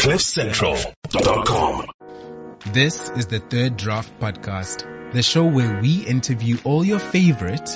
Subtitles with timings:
[0.00, 1.86] CliffCentral.com.
[2.72, 7.68] This is the Third Draft Podcast, the show where we interview all your favorite,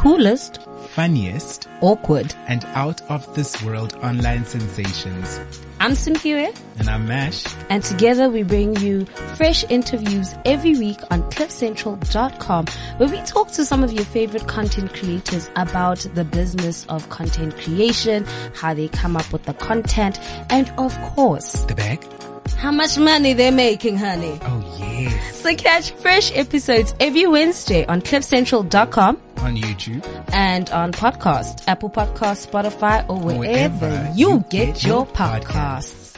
[0.00, 2.34] coolest, funniest, awkward.
[2.48, 5.38] and out of this world online sensations.
[5.78, 7.44] I'm Simphiwe, And I'm Mash.
[7.68, 9.04] and together we bring you
[9.36, 12.64] fresh interviews every week on cliffcentral.com
[12.96, 17.54] where we talk to some of your favorite content creators about the business of content
[17.58, 20.18] creation, how they come up with the content,
[20.50, 22.06] and of course, The bag?
[22.54, 24.38] How much money they're making, honey.
[24.42, 25.36] Oh yes.
[25.42, 30.04] So catch fresh episodes every Wednesday on cliffcentral.com On YouTube.
[30.32, 35.06] and on podcast, Apple Podcasts, Spotify, or wherever, Wherever you, you get, get your your
[35.06, 36.08] podcasts.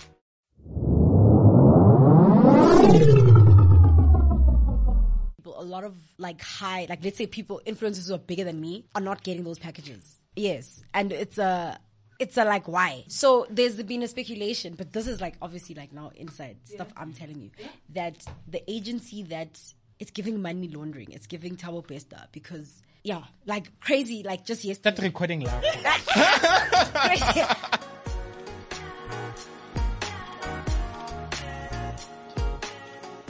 [5.45, 8.84] a lot of like high, like let's say people, influencers who are bigger than me
[8.95, 10.19] are not getting those packages.
[10.34, 10.83] Yes.
[10.92, 11.78] And it's a,
[12.23, 13.05] it's a like why.
[13.09, 17.12] So there's been a speculation, but this is like obviously like now inside stuff I'm
[17.12, 17.51] telling you
[17.91, 19.61] that the agency that
[19.98, 24.95] it's giving money laundering, it's giving Thabo Bester because yeah, like crazy, like just yesterday.
[24.95, 25.64] Start recording loud.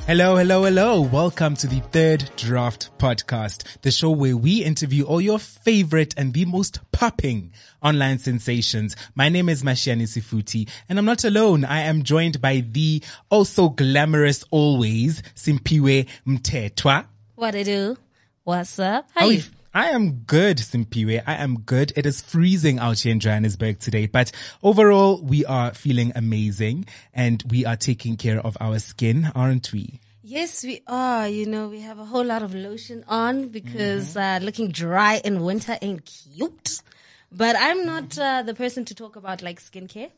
[0.06, 1.00] Hello, hello, hello.
[1.00, 6.34] Welcome to the Third Draft Podcast, the show where we interview all your favorite and
[6.34, 8.96] the most popping online sensations.
[9.14, 11.64] My name is Mashiani Sifuti and I'm not alone.
[11.64, 17.06] I am joined by the also glamorous always Simphiwe Mtetwa.
[17.36, 17.96] What to do?
[18.44, 19.08] What's up?
[19.14, 19.42] How How you?
[19.74, 21.22] I am good, Simphiwe.
[21.26, 21.94] I am good.
[21.96, 24.30] It is freezing out here in Johannesburg today, but
[24.62, 26.84] overall we are feeling amazing
[27.14, 29.98] and we are taking care of our skin, aren't we?
[30.22, 31.26] Yes, we are.
[31.26, 35.42] You know, we have a whole lot of lotion on because uh, looking dry in
[35.42, 36.82] winter ain't cute.
[37.30, 40.10] But I'm not uh, the person to talk about like skincare.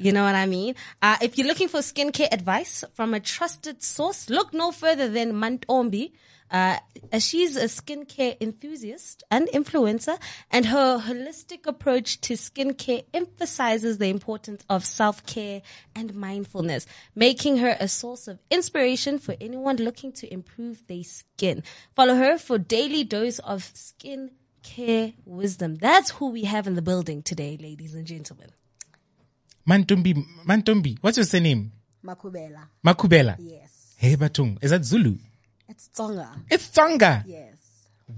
[0.00, 0.74] You know what I mean?
[1.00, 5.32] Uh, if you're looking for skincare advice from a trusted source, look no further than
[5.32, 6.10] Mantombi.
[6.50, 6.78] Uh,
[7.12, 10.18] uh, she's a skincare enthusiast and influencer,
[10.50, 15.62] and her holistic approach to skincare emphasizes the importance of self-care
[15.94, 21.62] and mindfulness, making her a source of inspiration for anyone looking to improve their skin.
[21.94, 24.30] Follow her for daily dose of skin
[24.62, 25.76] care wisdom.
[25.76, 28.48] That's who we have in the building today, ladies and gentlemen.
[29.68, 31.72] Mantombi, Mantombi, what's your surname?
[32.04, 32.68] Makhubela.
[32.84, 33.36] Makhubela.
[33.38, 33.94] Yes.
[33.96, 35.18] Hey Batung, is that Zulu?
[35.68, 36.30] It's Tonga.
[36.50, 37.24] It's Tsonga.
[37.26, 37.54] Yes.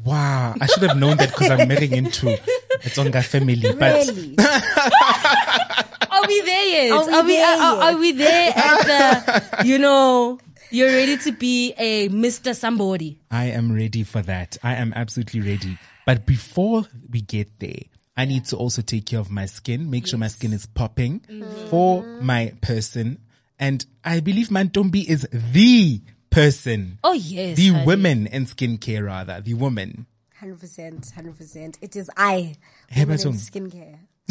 [0.05, 3.61] Wow, I should have known that because I'm marrying into a Tsonga family.
[3.77, 4.37] But Really?
[6.11, 6.93] Are we there yet?
[6.93, 7.99] Are we are, we, there are, are yet?
[8.01, 10.39] we there at the, you know,
[10.71, 12.55] you're ready to be a Mr.
[12.55, 13.19] Somebody.
[13.33, 14.57] I am ready for that.
[14.63, 15.77] I am absolutely ready.
[16.07, 17.81] But before we get there,
[18.17, 21.21] I need to also take care of my skin, make sure my skin is popping
[21.21, 21.69] mm-hmm.
[21.69, 23.19] for my person.
[23.59, 26.01] And I believe Mantombi is the
[26.31, 27.57] person, Oh yes.
[27.57, 27.87] the honey.
[27.87, 30.07] women in skincare rather, the woman.
[30.39, 31.77] Hundred percent, hundred percent.
[31.83, 32.55] It is I.
[32.89, 33.99] Hey, woman in skincare.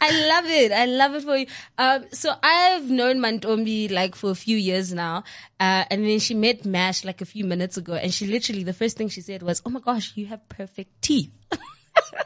[0.00, 0.72] I love it.
[0.72, 1.46] I love it for you.
[1.78, 5.24] Um, so I've known Mantombi like for a few years now.
[5.58, 8.72] Uh, and then she met Mash like a few minutes ago and she literally, the
[8.74, 11.30] first thing she said was, Oh my gosh, you have perfect teeth.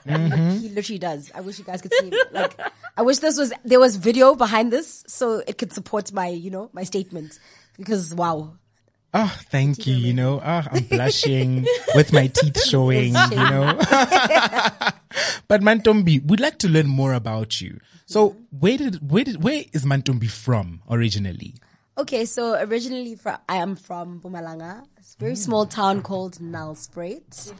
[0.07, 1.31] He literally does.
[1.35, 2.15] I wish you guys could see him.
[2.33, 2.59] Like,
[2.97, 6.51] I wish this was there was video behind this so it could support my, you
[6.51, 7.39] know, my statement.
[7.79, 8.59] Because wow,
[9.15, 9.95] Oh, thank you.
[9.95, 13.75] You know, oh, I'm blushing with my teeth showing, you know.
[15.49, 17.81] but Mantombi, we'd like to learn more about you.
[18.05, 21.55] So where did, where did, where is Mantombi from originally?
[21.97, 24.85] Okay, so originally from, I am from Mpumalanga.
[24.99, 27.53] It's a very small town called Nelspruit.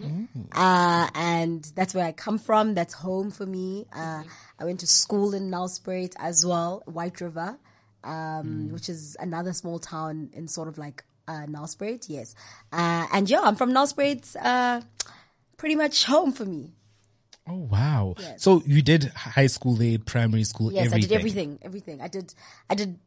[0.53, 2.75] Uh, and that's where I come from.
[2.75, 3.87] That's home for me.
[3.93, 4.23] Uh,
[4.61, 7.59] I went to school in Nelspruit as well, White River,
[8.05, 12.07] um, which is another small town in sort of like, uh, Nelspruit.
[12.09, 12.35] Yes.
[12.73, 14.81] Uh, and yeah, I'm from Nelspruit, uh,
[15.57, 16.73] pretty much home for me.
[17.47, 18.15] Oh, wow.
[18.37, 21.05] So you did high school there, primary school, Yes, everything.
[21.05, 22.01] I did everything, everything.
[22.03, 22.35] I did,
[22.69, 22.99] I did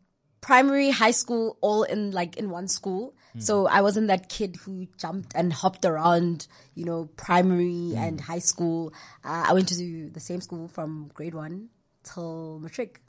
[0.41, 3.13] primary, high school, all in like in one school.
[3.39, 8.39] So I wasn't that kid who jumped and hopped around, you know, primary and high
[8.39, 8.93] school.
[9.23, 11.69] Uh, I went to the same school from grade one
[12.03, 13.01] till matric.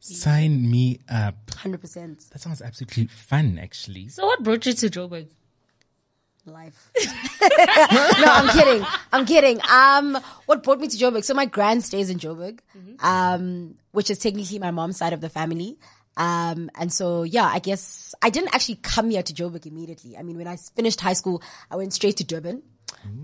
[0.00, 1.54] Sign me up.
[1.54, 4.08] Hundred percent That sounds absolutely fun, actually.
[4.08, 5.28] So what brought you to Joburg?
[6.48, 6.90] life.
[7.42, 8.86] no, I'm kidding.
[9.12, 9.60] I'm kidding.
[9.70, 11.24] Um, what brought me to Joburg?
[11.24, 12.60] So my grand stays in Joburg,
[13.00, 15.78] um, which is technically my mom's side of the family.
[16.16, 20.16] Um, and so yeah, I guess I didn't actually come here to Joburg immediately.
[20.16, 22.62] I mean, when I finished high school, I went straight to Durban.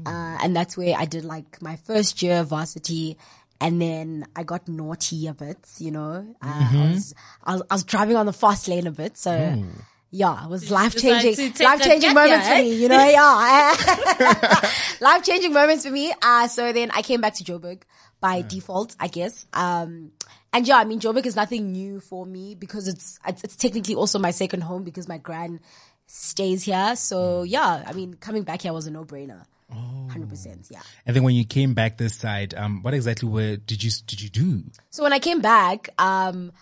[0.06, 3.18] Uh, and that's where I did like my first year varsity.
[3.64, 6.36] And then I got naughty a bit, you know.
[6.42, 9.64] Uh, I, was, I was I was driving on the fast lane a bit, so
[10.10, 12.62] yeah, it was life changing, life changing moments year, for eh?
[12.62, 13.08] me, you know.
[13.08, 14.70] Yeah,
[15.00, 16.12] life changing moments for me.
[16.20, 17.84] Uh, so then I came back to Joburg
[18.20, 19.46] by default, I guess.
[19.54, 20.12] Um,
[20.52, 23.94] and yeah, I mean, Joburg is nothing new for me because it's, it's, it's technically
[23.94, 25.58] also my second home because my gran
[26.06, 26.96] stays here.
[26.96, 29.44] So yeah, I mean, coming back here was a no brainer.
[29.70, 30.82] Hundred percent, yeah.
[31.06, 34.20] And then when you came back this side, um, what exactly were did you did
[34.20, 34.62] you do?
[34.90, 36.52] So when I came back, um,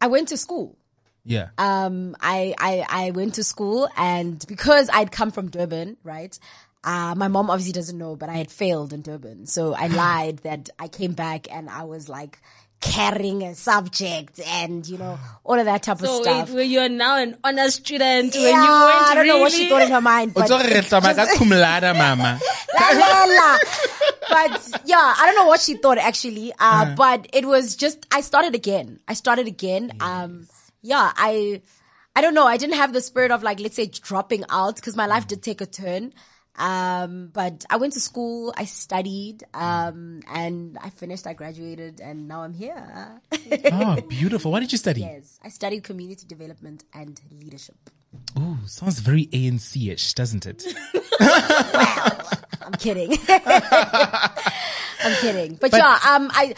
[0.00, 0.76] I went to school.
[1.24, 1.50] Yeah.
[1.58, 6.36] um, I, I, I went to school and because I'd come from Durban, right?
[6.82, 9.46] Uh, my mom obviously doesn't know, but I had failed in Durban.
[9.46, 12.40] So I lied that I came back and I was like
[12.80, 16.48] carrying a subject and, you know, all of that type So of stuff.
[16.48, 18.56] wait, where you're now an honor student when you Yeah,
[19.10, 21.26] I don't know what she thought in her mind, O but, tlo re hlama ka
[21.36, 21.48] cum
[21.98, 22.40] mama.
[22.78, 23.58] La, la, la.
[24.30, 26.52] but yeah, I don't know what she thought actually.
[26.58, 28.98] Uh, but it was just, I started again.
[29.06, 29.92] I started again.
[30.00, 30.48] Um,
[30.80, 31.60] yeah, I,
[32.16, 32.46] I don't know.
[32.46, 35.42] I didn't have the spirit of like, let's say dropping out because my life did
[35.42, 36.14] take a turn.
[36.60, 42.28] Um, but I went to school, I studied, um, and I finished, I graduated and
[42.28, 43.20] now I'm here.
[43.72, 44.52] Oh, beautiful.
[44.52, 45.00] What did you study?
[45.00, 47.76] yes, I studied community development and leadership.
[48.38, 50.62] Ooh, sounds very ANC-ish, doesn't it?
[51.20, 53.16] I'm kidding.
[53.28, 55.54] I'm kidding.
[55.60, 56.54] But, yeah, um, I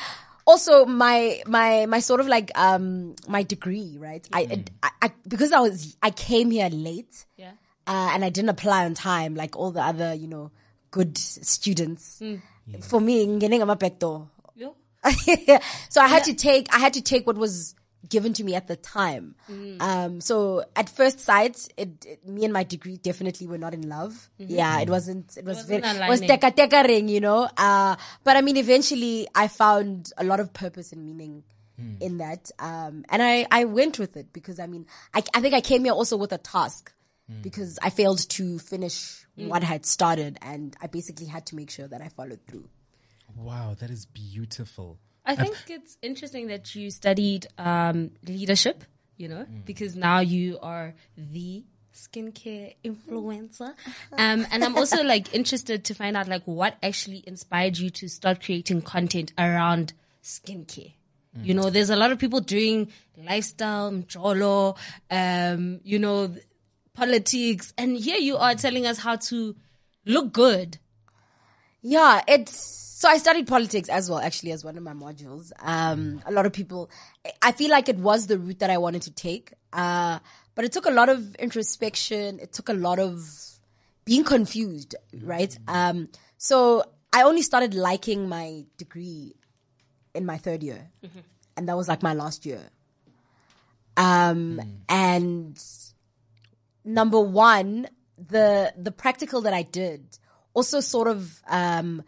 [0.46, 4.26] also my my my sort of like um my degree, right?
[4.32, 7.52] I, I I because I was I came here late, Yeah.
[7.86, 10.50] Uh, and I didn't apply on time like all the other you know
[10.90, 12.22] good students.
[12.82, 14.28] For me, getting a back door.
[15.88, 17.74] So I had to take I had to take what was
[18.08, 19.34] given to me at the time.
[19.50, 19.80] Mm.
[19.80, 23.88] Um, so at first sight, it, it- me and my degree definitely were not in
[23.88, 24.28] love.
[24.38, 25.36] Yeah, it wasn't.
[25.36, 25.80] It was Mm-hmm.
[25.80, 27.48] Wasn't very, it was teka teka ring, you know.
[27.56, 31.44] Uh, but I mean, eventually, I found a lot of purpose and meaning.
[31.80, 31.94] Hmm.
[32.00, 35.54] In that, um, and I, I went with it because I mean, I, I think
[35.54, 36.92] I came here also with a task
[37.30, 37.40] Hmm.
[37.42, 41.70] because I failed to finish what I had started and I basically had to make
[41.70, 42.68] sure that I followed through.
[43.36, 44.98] Wow, that is beautiful.
[45.24, 48.84] I think it's interesting that you studied um, leadership,
[49.16, 51.64] you know, because now you are the
[51.94, 53.74] skincare influencer.
[54.12, 58.08] Um, and I'm also like interested to find out like what actually inspired you to
[58.08, 60.92] start creating content around skincare.
[61.42, 64.76] You know, there's a lot of people doing lifestyle, mjolo,
[65.10, 66.44] um, you know, th-
[66.94, 69.56] politics, and here you are telling us how to
[70.04, 70.78] look good.
[71.80, 75.50] Yeah, it's so I studied politics as well, actually, as one of my modules.
[75.58, 76.88] Um, a lot of people,
[77.42, 79.52] I feel like it was the route that I wanted to take.
[79.72, 80.20] Uh,
[80.54, 82.38] but it took a lot of introspection.
[82.38, 83.28] It took a lot of
[84.04, 85.58] being confused, right?
[85.66, 89.34] Um, so I only started liking my degree
[90.14, 90.88] in my third year.
[91.56, 92.62] And that was like my last year.
[93.96, 95.60] Um, and
[96.84, 100.18] number one, the the practical that I did
[100.54, 102.02] also sort of um,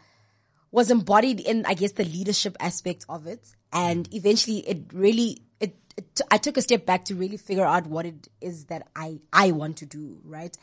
[0.70, 5.76] was embodied in, I guess, the leadership aspect of it, and eventually, it really it,
[5.96, 9.18] it I took a step back to really figure out what it is that I
[9.32, 10.56] I want to do, right?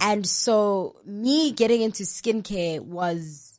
[0.00, 3.52] And so, me getting into skincare was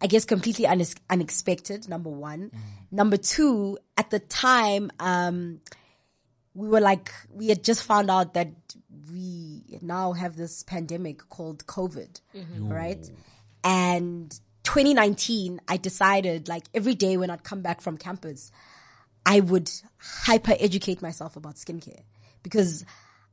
[0.00, 1.88] I guess completely unex- unexpected.
[1.88, 2.50] Number one,
[2.90, 5.60] number two, at the time, um,
[6.54, 8.48] we were like, we had just found out that
[9.10, 12.68] we now have this pandemic called COVID, mm-hmm.
[12.72, 13.10] right?
[13.64, 14.30] And
[14.64, 18.50] 2019, I decided like every day when I'd come back from campus,
[19.24, 22.02] I would hyper educate myself about skincare
[22.42, 22.84] because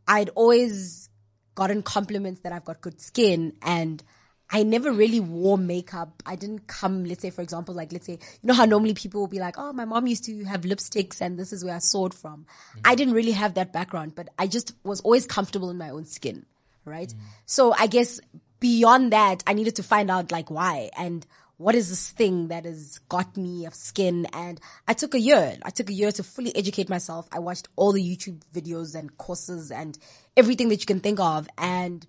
[0.08, 1.10] I'd always
[1.56, 4.04] gotten compliments that I've got good skin and
[4.50, 6.22] I never really wore makeup.
[6.26, 9.22] I didn't come, let's say, for example, like, let's say, you know how normally people
[9.22, 11.80] will be like, oh, my mom used to have lipsticks and this is where I
[11.80, 12.46] saw it from.
[12.76, 12.82] Mm.
[12.86, 16.06] I didn't really have that background, but I just was always comfortable in my own
[16.06, 16.46] skin,
[16.86, 17.10] right?
[17.10, 17.20] Mm.
[17.46, 18.20] So I guess
[18.60, 21.26] beyond that, I needed to find out like why and
[21.58, 24.28] what is this thing that has got me of skin?
[24.34, 25.58] And I took a year.
[25.64, 27.28] I took a year to fully educate myself.
[27.32, 29.98] I watched all the YouTube videos and courses and
[30.36, 31.48] everything that you can think of.
[31.58, 32.06] And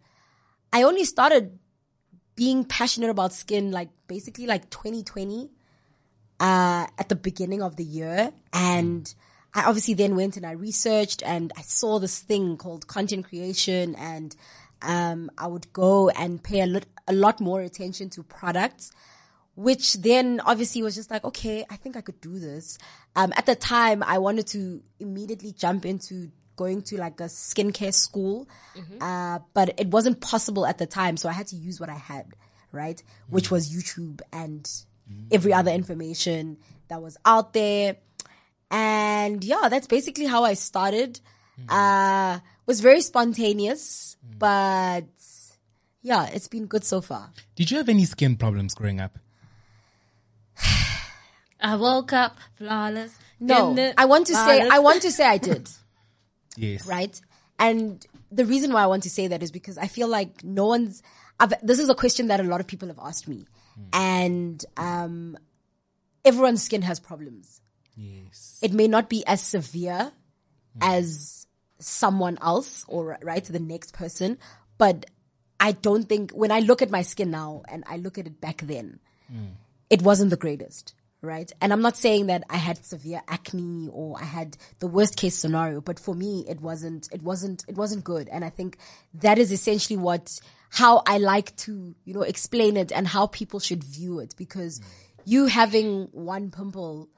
[0.72, 1.58] I only started
[2.36, 5.50] being passionate about skin like basically like 2020
[6.40, 9.14] uh at the beginning of the year and
[9.56, 13.94] I obviously then went and I researched and I saw this thing called content creation
[13.94, 14.34] and
[14.82, 18.90] um I would go and pay a lot a lot more attention to products
[19.56, 22.78] which then obviously was just like, okay, I think I could do this.
[23.14, 27.92] Um, at the time, I wanted to immediately jump into going to like a skincare
[27.94, 28.48] school,
[29.00, 31.94] uh, but it wasn't possible at the time, so I had to use what I
[31.94, 32.34] had,
[32.72, 33.02] right?
[33.28, 34.68] Which was YouTube and
[35.30, 36.56] every other information
[36.88, 37.96] that was out there.
[38.70, 41.20] And yeah, that's basically how I started.
[41.68, 45.04] Uh, was very spontaneous, but
[46.02, 47.30] yeah, it's been good so far.
[47.54, 49.18] Did you have any skin problems growing up?
[51.60, 53.16] I woke up flawless.
[53.40, 54.68] No, I want to say.
[54.68, 55.68] I want to say I did.
[56.56, 56.86] Yes.
[56.86, 57.20] right?
[57.58, 60.66] And the reason why I want to say that is because I feel like no
[60.66, 61.02] one's.
[61.38, 63.82] I've, this is a question that a lot of people have asked me, hmm.
[63.92, 65.36] and um,
[66.24, 67.60] everyone's skin has problems.
[67.96, 68.58] Yes.
[68.62, 70.12] It may not be as severe
[70.72, 70.78] hmm.
[70.82, 71.46] as
[71.78, 74.38] someone else or right the next person,
[74.78, 75.06] but
[75.60, 78.40] I don't think when I look at my skin now and I look at it
[78.40, 79.54] back then, hmm.
[79.90, 80.94] it wasn't the greatest,
[81.24, 81.50] right?
[81.60, 85.36] And I'm not saying that I had severe acne or I had the worst case
[85.36, 88.28] scenario, but for me, it wasn't, it wasn't, it wasn't good.
[88.28, 88.78] And I think
[89.14, 90.30] that is essentially what,
[90.70, 94.80] how I like to, you know, explain it and how people should view it because
[95.24, 97.08] you having one pimple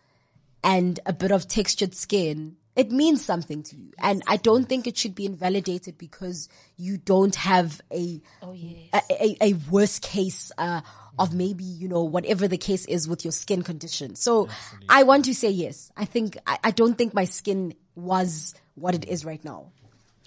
[0.63, 3.93] and a bit of textured skin, it means something to you.
[3.99, 8.91] And I don't think it should be invalidated because you don't have a, Oh, yes.
[8.93, 10.83] a, a, a worst case, uh,
[11.19, 14.15] of maybe, you know, whatever the case is with your skin condition.
[14.15, 14.49] So
[14.89, 15.91] I want to say yes.
[15.97, 19.73] I think, I, I don't think my skin was what it is right now.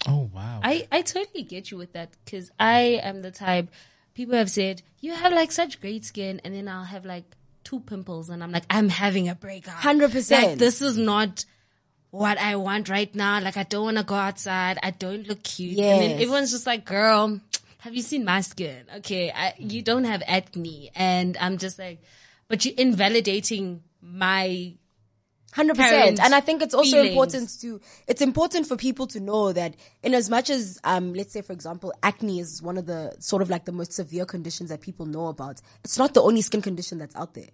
[0.08, 0.60] Oh wow.
[0.62, 3.68] I, I totally get you with that because I am the type
[4.14, 7.24] people have said you have like such great skin and then I'll have like
[7.64, 9.76] two pimples and I'm like I'm having a breakout.
[9.76, 10.30] 100%.
[10.30, 11.44] Like this is not
[12.10, 13.40] what I want right now.
[13.40, 14.78] Like I don't want to go outside.
[14.82, 15.78] I don't look cute.
[15.78, 17.40] And then everyone's just like, girl,
[17.80, 18.84] have you seen my skin?
[18.98, 22.00] Okay, I, you don't have acne, and I'm just like,
[22.48, 24.74] but you're invalidating my
[25.52, 27.08] Hundred percent, and I think it's also feelings.
[27.08, 27.80] important to.
[28.06, 31.52] It's important for people to know that, in as much as, um, let's say, for
[31.52, 35.06] example, acne is one of the sort of like the most severe conditions that people
[35.06, 35.60] know about.
[35.82, 37.48] It's not the only skin condition that's out there.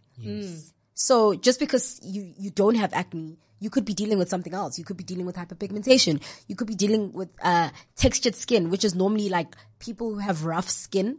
[0.96, 4.78] So just because you you don't have acne, you could be dealing with something else.
[4.78, 6.22] You could be dealing with hyperpigmentation.
[6.48, 10.44] You could be dealing with uh, textured skin, which is normally like people who have
[10.44, 11.18] rough skin.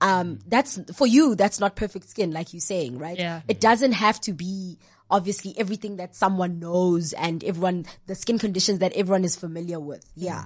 [0.00, 1.34] Um, that's for you.
[1.34, 3.18] That's not perfect skin, like you're saying, right?
[3.18, 3.40] Yeah.
[3.48, 4.78] It doesn't have to be
[5.10, 10.04] obviously everything that someone knows and everyone the skin conditions that everyone is familiar with.
[10.14, 10.44] Yeah.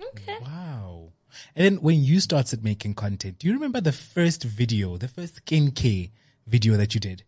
[0.00, 0.38] okay.
[0.42, 1.12] Wow.
[1.54, 5.44] And then when you started making content, do you remember the first video, the first
[5.44, 6.10] skincare
[6.46, 7.22] video that you did?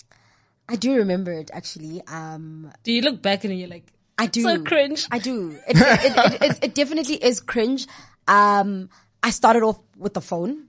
[0.68, 2.02] I do remember it actually.
[2.06, 4.42] Um, Do you look back and you're like, I do.
[4.42, 5.06] so cringe?
[5.10, 5.58] I do.
[5.68, 7.86] It, it, it, it, it definitely is cringe.
[8.28, 8.88] Um,
[9.22, 10.66] I started off with the phone.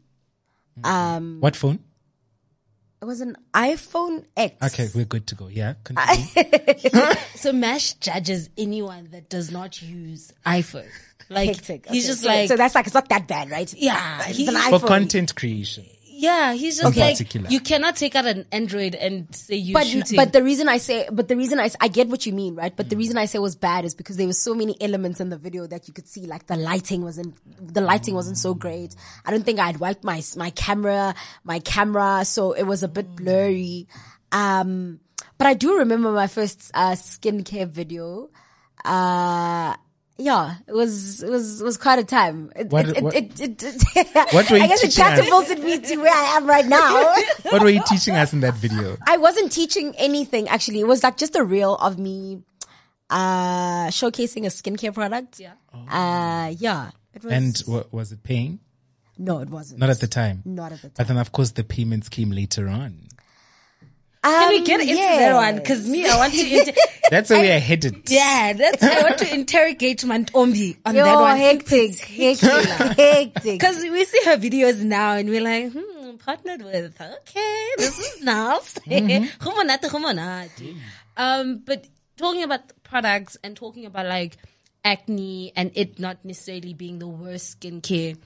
[0.83, 1.79] Um, What phone?
[3.01, 4.55] it was an iPhone X.
[4.73, 5.47] Okay, we're good to go.
[5.47, 5.73] Yeah.
[5.83, 7.13] Continue.
[7.35, 10.87] So Mash judges anyone that does not use iPhone.
[11.29, 11.85] Like Hectic.
[11.89, 13.71] he's Okay, just so- like so that's like it's not that bad, right?
[13.77, 15.85] Yeah, it's he- an For For content creation.
[16.23, 17.49] Yeah, he's just In like particular.
[17.49, 20.15] you cannot take out an Android and say you but shooting.
[20.15, 22.73] but the reason I say but the reason I, I get what you mean right?
[22.75, 25.29] But the reason I say was bad is because there were so many elements in
[25.29, 27.35] the video that you could see like the lighting wasn't
[27.75, 28.95] the lighting wasn't so great.
[29.25, 31.13] I don't think I had wiped my my camera
[31.43, 33.87] my camera so it was a bit blurry.
[34.31, 34.99] Um
[35.37, 38.29] but I do remember my first uh skincare video.
[38.85, 39.75] Uh
[40.17, 42.51] yeah, it was it was it was quite a time.
[42.55, 45.03] It, What- it, what- it, it, it, What were you I guess it teaching
[45.33, 45.49] us?
[45.59, 47.15] me to where I am right now.
[47.51, 48.97] What were you teaching us in that video?
[49.07, 50.79] I wasn't teaching anything actually.
[50.81, 52.43] It was like just a reel of me
[53.09, 55.39] uh showcasing a skincare product.
[55.39, 55.53] Yeah.
[55.73, 56.91] Uh yeah.
[57.13, 58.59] It was And wa- was it paying?
[59.17, 59.79] no, it wasn't.
[59.79, 60.41] Not at the time.
[60.45, 60.93] Not at the time.
[60.97, 63.07] But then, of course, the payments came later on.
[64.23, 65.17] Can we Um, get into yeah.
[65.19, 65.55] that one?
[65.57, 66.57] Because me, I want to.
[66.59, 66.71] Inter-
[67.11, 68.09] That's where we are headed.
[68.09, 68.81] yeah, that's.
[68.81, 71.37] I want to interrogate Mantombi on Yo, that one.
[71.37, 72.65] hectic, hectic,
[72.97, 73.59] hectic.
[73.59, 76.99] Because we see her videos now and we're like, hmm, partnered with.
[76.99, 78.75] Okay, this is nice.
[78.85, 80.75] Gumonate.
[81.17, 81.85] Um, but
[82.17, 84.37] talking about products and talking about like
[84.83, 88.17] acne and it not necessarily being the worst skincare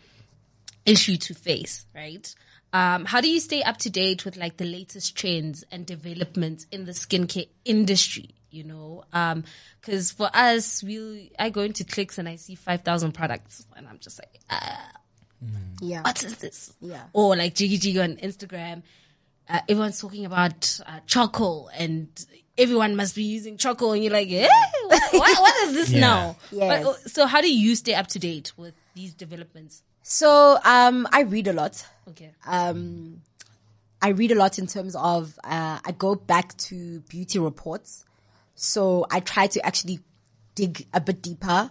[0.86, 2.34] issue to face, right?
[2.78, 6.68] Um, how do you stay up to date with like the latest trends and developments
[6.72, 8.36] in the skincare industry?
[8.52, 9.46] You know, um,
[9.82, 13.98] cause for us, we, I go into clicks and I see 5,000 products and I'm
[13.98, 14.92] just like, ah,
[15.82, 16.02] yeah.
[16.02, 16.72] what is this?
[16.80, 17.02] Yeah.
[17.14, 18.84] Or like Jiggy Jiggy on Instagram.
[19.50, 22.08] Uh, everyone's talking about uh, charcoal and
[22.60, 24.48] everyone must be using charcoal and you're like, yeah,
[24.86, 26.00] what, what, what is this Yeah.
[26.00, 26.36] now?
[26.52, 26.84] Yes.
[26.84, 29.82] But, uh, so how do you stay up to date with these developments?
[30.10, 31.86] So um I read a lot.
[32.08, 32.32] Okay.
[32.46, 33.22] um,
[34.02, 38.06] I read a lot in terms of uh, I go back to beauty reports,
[38.56, 40.00] so I try to actually
[40.56, 41.70] dig a bit deeper,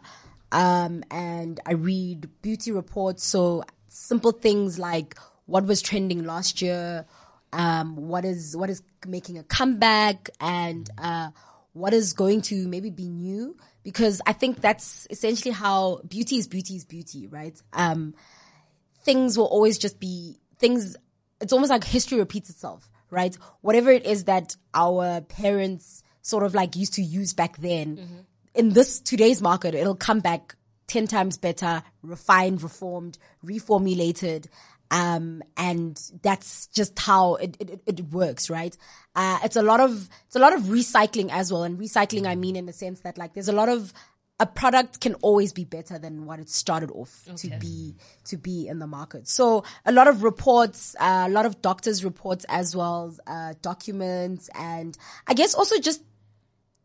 [0.53, 3.25] um, and I read beauty reports.
[3.25, 5.17] So simple things like
[5.47, 7.07] what was trending last year,
[7.55, 11.31] um, what is what is making a comeback, and uh,
[11.77, 13.57] what is going to maybe be new.
[13.83, 17.61] Because I think that's essentially how beauty is beauty is beauty, right?
[17.73, 18.15] Um,
[19.05, 20.97] things will always just be things.
[21.41, 23.37] It's almost like history repeats itself, right?
[23.61, 28.71] Whatever it is that our parents sort of like used to use back then, in
[28.71, 30.57] this today's market, it'll come back
[30.89, 34.47] 10 times better, refined, reformed, reformulated.
[34.91, 38.77] Um, and that's just how it, it, it works, right?
[39.15, 41.65] Uh, it's a lot of, it's a lot of recycling as well.
[41.65, 43.93] And recycling, I mean, in the sense that like there's a lot of,
[44.39, 48.69] a product can always be better than what it started off to be, to be
[48.69, 49.27] in the market.
[49.27, 54.51] So a lot of reports, uh, a lot of doctors reports as well, uh, documents
[54.55, 56.03] and I guess also just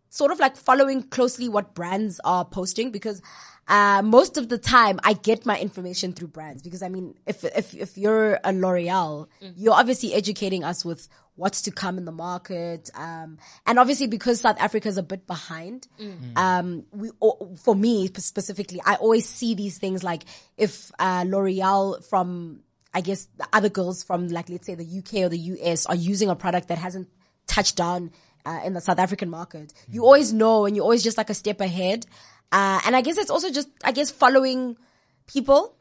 [0.10, 3.22] sort of like following closely what brands are posting because
[3.68, 7.44] uh, most of the time I get my information through brands because I mean if
[7.44, 12.12] if if you're a L'Oreal, you're obviously educating us with what's to come in the
[12.12, 15.88] market, um, and obviously because South Africa is a bit behind,
[16.36, 17.12] um, we
[17.64, 20.24] for me specifically, I always see these things like
[20.58, 22.62] if uh, L'Oreal from
[22.94, 25.96] I guess the other girls from like let's say the UK or the US are
[25.96, 27.08] using a product that hasn't
[27.48, 28.12] touched down
[28.46, 29.74] uh, in the South African market.
[29.90, 32.06] You always know and you're always just like a step ahead.
[32.52, 34.78] Uh, and I guess it's also just, I guess, following
[35.28, 35.76] people,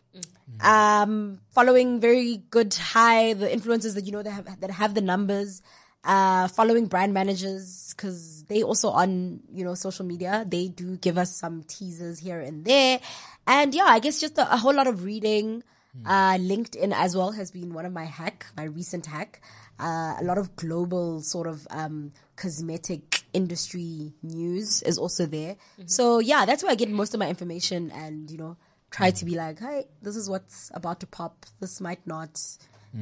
[0.60, 5.00] um, following very good high, the influencers that you know that have, that have the
[5.00, 5.62] numbers,
[6.04, 10.44] uh, following brand managers because they also on, you know, social media.
[10.48, 13.00] They do give us some teasers here and there.
[13.46, 15.62] And yeah, I guess just a, a whole lot of reading.
[16.06, 19.40] Uh, LinkedIn as well has been one of my hack, my recent hack.
[19.78, 25.56] Uh, a lot of global sort of, um, cosmetic industry news is also there.
[25.86, 28.56] So yeah, that's where I get most of my information and, you know,
[28.90, 31.46] try to be like, hey, this is what's about to pop.
[31.60, 32.40] This might not,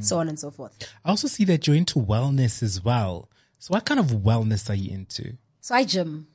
[0.00, 0.76] so on and so forth.
[1.04, 3.28] I also see that you're into wellness as well.
[3.58, 5.37] So what kind of wellness are you into?
[5.61, 6.28] So I gym.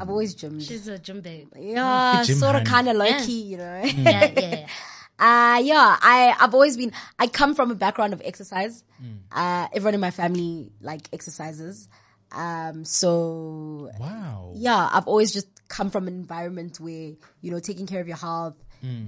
[0.00, 0.62] I've always gymmed.
[0.62, 1.48] She's a gym babe.
[1.58, 3.26] yeah, Gym sort of kind of low Yeah.
[3.26, 3.82] key, you know.
[3.84, 4.66] yeah, yeah, yeah.
[5.20, 8.84] Uh, yeah, I, I've always been, I come from a background of exercise.
[9.32, 11.88] Uh, everyone in my family, like, exercises.
[12.32, 14.52] Um, so, Wow.
[14.56, 18.16] yeah, I've always just come from an environment where, you know, taking care of your
[18.16, 18.54] health,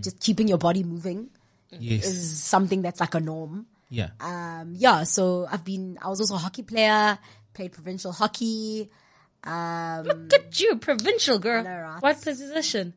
[0.00, 1.30] just keeping your body moving
[1.70, 2.04] Yes.
[2.06, 3.66] is something that's like a norm.
[3.88, 4.10] yeah.
[4.20, 7.18] Um, yeah, so I've been, I was also a hockey player,
[7.54, 8.90] played provincial hockey.
[9.44, 11.62] Um, Look at you, provincial girl.
[11.64, 12.02] know, right?
[12.02, 12.94] What position?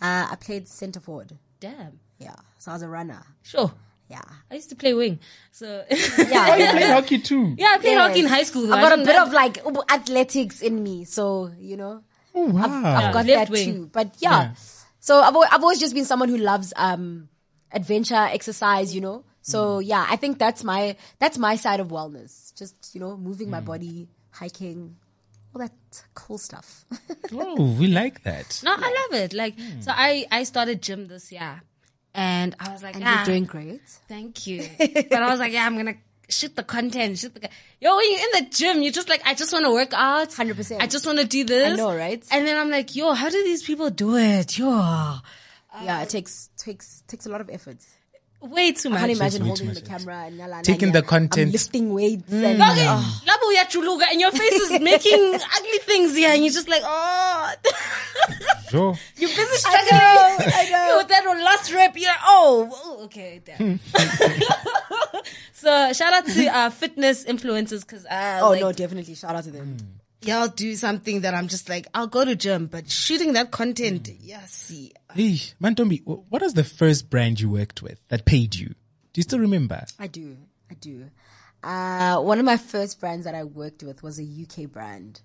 [0.00, 1.36] uh, I played center forward.
[1.60, 2.00] Damn.
[2.18, 3.22] Yeah, so I was a runner.
[3.42, 3.72] Sure.
[4.12, 4.28] Yeah.
[4.50, 5.18] I used to play wing.
[5.52, 6.48] So Yeah.
[6.50, 6.72] Oh, you yeah.
[6.78, 7.54] play hockey too?
[7.56, 8.66] yeah, I played hockey in high school.
[8.66, 8.74] though.
[8.74, 9.54] I've got a bit of like
[9.96, 11.94] athletics in me, so you know
[12.34, 12.64] Oh, wow.
[12.98, 13.72] I've got that wing.
[13.72, 13.90] too.
[13.92, 14.52] But yeah,
[15.00, 17.28] so I've al- I've always just been someone who loves um
[17.72, 18.94] adventure, exercise.
[18.94, 19.86] You know, so Mm.
[19.92, 22.54] yeah, I think that's my that's my side of wellness.
[22.58, 23.56] Just you know, moving Mm.
[23.56, 24.96] my body, hiking,
[25.54, 25.72] all that
[26.14, 26.84] cool stuff.
[27.32, 28.60] oh, we like that.
[28.64, 29.32] No, I love it.
[29.32, 31.62] Like, so I, I started gym this year
[32.14, 33.80] and I was like, and ah, you're doing great.
[34.08, 34.68] thank you.
[34.78, 35.96] but I was like, yeah, I'm going to
[36.28, 37.48] shoot the content, shoot the,
[37.80, 40.30] yo, when you're in the gym, you're just like, I just want to work out.
[40.30, 40.80] 100%.
[40.80, 41.72] I just want to do this.
[41.72, 42.24] I know, right?
[42.30, 44.58] And then I'm like, yo, how do these people do it?
[44.58, 44.68] Yo,
[45.82, 47.78] yeah, it takes takes takes a lot of effort.
[48.42, 48.98] Way too much.
[48.98, 49.08] I much.
[49.08, 50.92] can't imagine holding the camera and yala, Taking nanya.
[50.94, 51.46] the content.
[51.48, 56.14] I'm lifting weights and Okay, oh, labo uyachuluka and your face is making ugly things
[56.16, 57.52] here and you're just like, oh,
[58.70, 58.98] Sure.
[59.16, 59.98] you're busy I struggling.
[59.98, 60.88] know, I know.
[60.92, 63.78] Yo, with that last rep, you're like, oh, okay, damn.
[65.52, 69.44] so shout out to uh, fitness influencers because uh, oh like, no, definitely shout out
[69.44, 69.76] to them.
[70.24, 74.08] Y'all do something that I'm just like, I'll go to gym, but shooting that content,
[74.20, 74.92] yeah, see.
[75.12, 78.68] Hey, Mantombi, wh- what was the first brand you worked with that paid you?
[78.68, 79.84] Do you still remember?
[79.98, 80.36] I do.
[80.70, 81.06] I do.
[81.62, 85.20] Uh, one of my first brands that I worked with was a UK brand.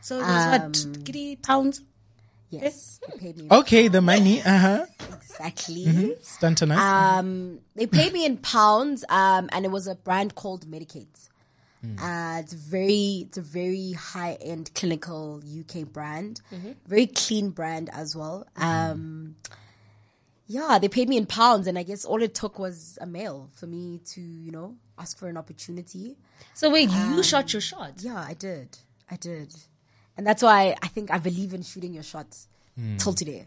[0.00, 1.82] So it was what, giddy pounds?
[2.50, 3.00] Yes.
[3.10, 4.40] They paid me Okay, the money.
[4.40, 4.86] Uh huh.
[5.12, 6.16] exactly.
[6.22, 6.78] Stunt on us.
[6.78, 11.28] Um, they paid me in pounds, um, and it was a brand called Medik8.
[11.84, 12.00] Mm.
[12.00, 16.72] Uh, it's very, it's a very high end clinical UK brand, mm-hmm.
[16.86, 18.46] very clean brand as well.
[18.56, 18.92] Mm-hmm.
[18.92, 19.36] Um,
[20.46, 23.48] yeah, they paid me in pounds, and I guess all it took was a mail
[23.54, 26.16] for me to, you know, ask for an opportunity.
[26.52, 27.94] So wait, you um, shot your shot.
[27.98, 28.76] Yeah, I did.
[29.10, 29.54] I did.
[30.16, 32.96] And that's why I think I believe in shooting your shots hmm.
[32.98, 33.46] till today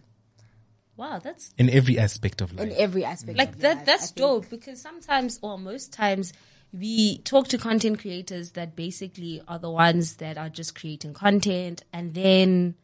[0.98, 2.70] Wow, that's in every aspect of life.
[2.70, 3.38] in every aspect.
[3.38, 3.86] like of that life.
[3.86, 6.34] that's dope because sometimes or most times
[6.74, 11.84] we talk to content creators that basically are the ones that are just creating content
[11.94, 12.76] and then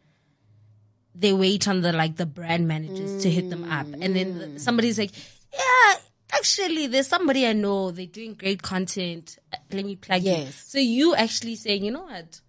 [1.16, 4.60] they wait on the like the brand managers to hit them up and then the-
[4.60, 5.12] somebody's like
[5.54, 5.96] yeah
[6.36, 7.92] actually, there's somebody I know.
[7.92, 9.38] They're doing great content.
[9.72, 10.32] Let me plug you.
[10.32, 10.56] Yes.
[10.68, 12.42] So you actually saying, you know what?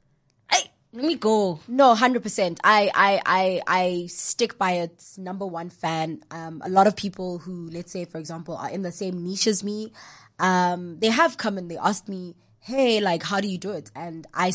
[0.51, 1.61] I let me go.
[1.69, 2.61] No, hundred percent.
[2.65, 6.23] I, I, I, I stick by its number one fan.
[6.31, 9.47] Um, a lot of people who, let's say, for example, are in the same niche
[9.47, 9.93] as me,
[10.39, 13.91] um, they have come and they asked me, "Hey, like, how do you do it?"
[13.95, 14.53] And I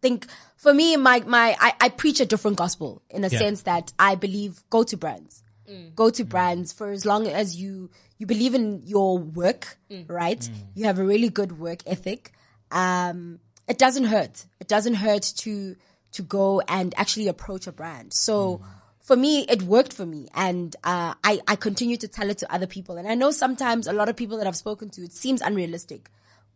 [0.00, 3.38] think, for me, my, my, I, I preach a different gospel in a Yeah.
[3.38, 5.42] sense that I believe go to brands,
[5.96, 10.48] go to brands for as long as you you believe in your work, right?
[10.74, 12.32] You have a really good work ethic.
[12.70, 13.38] Um,
[13.68, 14.46] it doesn't hurt.
[14.60, 15.76] It doesn't hurt to
[16.12, 18.12] to go and actually approach a brand.
[18.14, 18.60] So
[19.08, 22.46] for me, it worked for me, and uh, I I continue to tell it to
[22.56, 22.94] other people.
[22.98, 26.10] And I know sometimes a lot of people that I've spoken to, it seems unrealistic.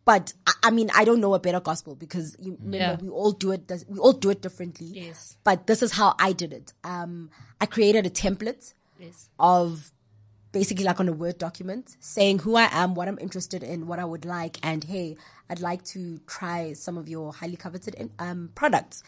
[0.05, 2.97] But I, I mean, I don't know a better gospel because you remember Yeah.
[3.05, 3.71] we all do it.
[3.87, 4.87] We all do it differently.
[4.87, 5.37] Yes.
[5.43, 6.73] But this is how I did it.
[6.83, 7.29] Um,
[7.61, 9.29] I created a template Yes.
[9.39, 9.91] of
[10.51, 13.97] basically like on a Word document saying who I am, what I'm interested in, what
[13.97, 15.15] I would like, and hey,
[15.49, 19.01] I'd like to try some of your highly coveted um, products.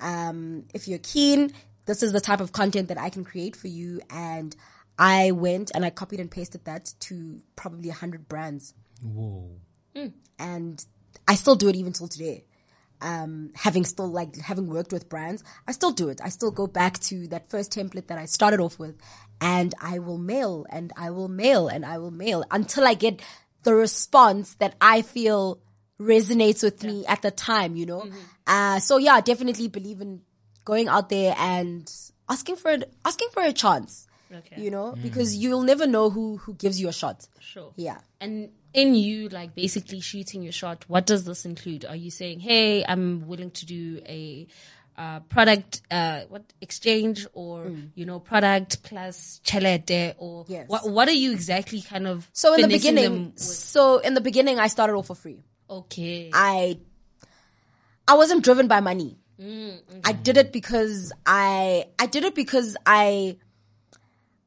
[0.00, 1.52] Um, if you're keen,
[1.88, 4.00] this is the type of content that I can create for you.
[4.10, 4.54] And
[4.98, 8.74] I went and I copied and pasted that to probably a hundred brands.
[9.02, 9.50] Whoa.
[10.38, 10.84] And
[11.26, 12.44] I still do it even till today.
[13.00, 16.20] Um, having still like having worked with brands, I still do it.
[16.22, 18.96] I still go back to that first template that I started off with
[19.40, 23.22] and I will mail and I will mail and I will mail until I get
[23.62, 25.60] the response that I feel
[26.00, 28.04] resonates with me at the time, you know?
[28.46, 30.22] Uh, so yeah, I definitely believe in
[30.72, 31.90] going out there and
[32.28, 34.06] asking for, it, asking for a chance.
[34.40, 34.60] Okay.
[34.64, 37.26] You know, because you'll never know who, who gives you a shot.
[37.40, 37.72] Sure.
[37.76, 37.98] Yeah.
[38.20, 41.86] And in you, like basically shooting your shot, what does this include?
[41.86, 44.46] Are you saying, "Hey, I'm willing to do a
[44.98, 50.48] uh, product, uh, what exchange, or you know, product plus chelete, or Mm.
[50.50, 50.68] Yes.
[50.68, 50.82] what?
[50.96, 52.28] What are you exactly kind of?
[52.34, 55.40] So in the beginning, so in the beginning, I started all for free.
[55.70, 56.76] okay, I,
[58.06, 59.16] I wasn't driven by money.
[59.40, 63.36] Mm, I did it because I, I did it because I,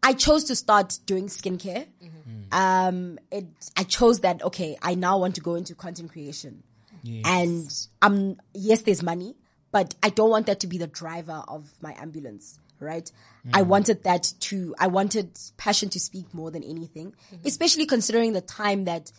[0.04, 1.88] I chose to start doing skincare.
[2.04, 2.54] Mm-hmm.
[2.54, 3.45] Um, it,
[3.77, 6.63] I chose that, okay, I now want to go into content creation.
[7.04, 7.23] Yes.
[7.25, 9.36] And um, yes, there's money,
[9.71, 13.10] but I don't want that to be the driver of my ambulance, right?
[13.54, 18.41] I wanted that to, I wanted passion to speak more than anything, especially considering the
[18.41, 19.12] time that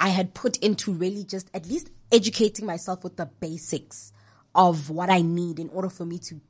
[0.00, 4.12] I had put into really just at least educating myself with the basics
[4.54, 6.40] of what I need in order for me to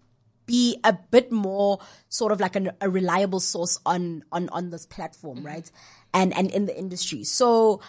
[0.47, 4.87] be a bit more sort of like an, a reliable source on, on, on this
[4.87, 5.71] platform, right?
[6.15, 7.25] And, and in the industry.
[7.25, 7.81] So,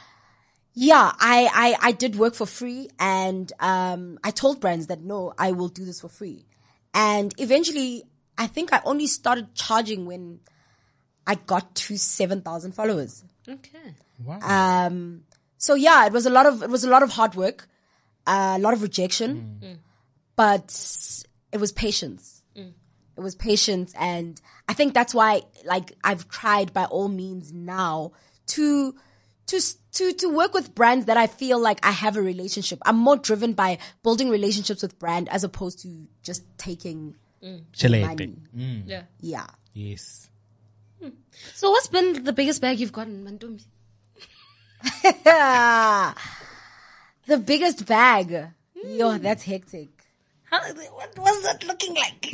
[0.74, 5.34] yeah, I, I, I did work for free and, um, I told brands that no,
[5.38, 6.46] I will do this for free.
[6.94, 8.04] And eventually,
[8.38, 10.42] I think I only started charging when
[11.26, 13.24] I got to 7,000 followers.
[13.48, 13.94] okay,
[14.26, 14.40] Wow.
[14.42, 15.24] Um,
[15.58, 17.68] so yeah, it was a lot of, it was a lot of hard work,
[18.28, 19.60] uh, a lot of rejection,
[20.40, 22.42] but it was patience.
[22.56, 22.72] Mm.
[23.18, 23.94] It was patience.
[24.00, 28.14] And I think that's why, like, I've tried by all means now
[28.48, 28.96] to,
[29.48, 29.60] to,
[29.96, 32.80] to, to work with brands that I feel like I have a relationship.
[32.86, 37.62] I'm more driven by building relationships with brand as opposed to just taking mm.
[37.74, 38.08] Chelete.
[38.08, 38.38] money.
[38.56, 38.84] Mm.
[38.86, 39.04] yeah.
[39.20, 39.48] Yeah.
[39.74, 40.30] Yes.
[41.02, 41.10] Hmm.
[41.54, 43.66] So, what's been the biggest bag you've gotten, Mantombi?
[47.28, 48.54] the biggest bag.
[48.86, 49.22] Yo, hmm.
[49.22, 49.99] that's hectic.
[50.52, 52.34] How, what was that looking like?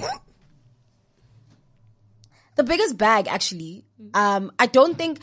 [2.55, 5.19] the biggest bag actually um i don't think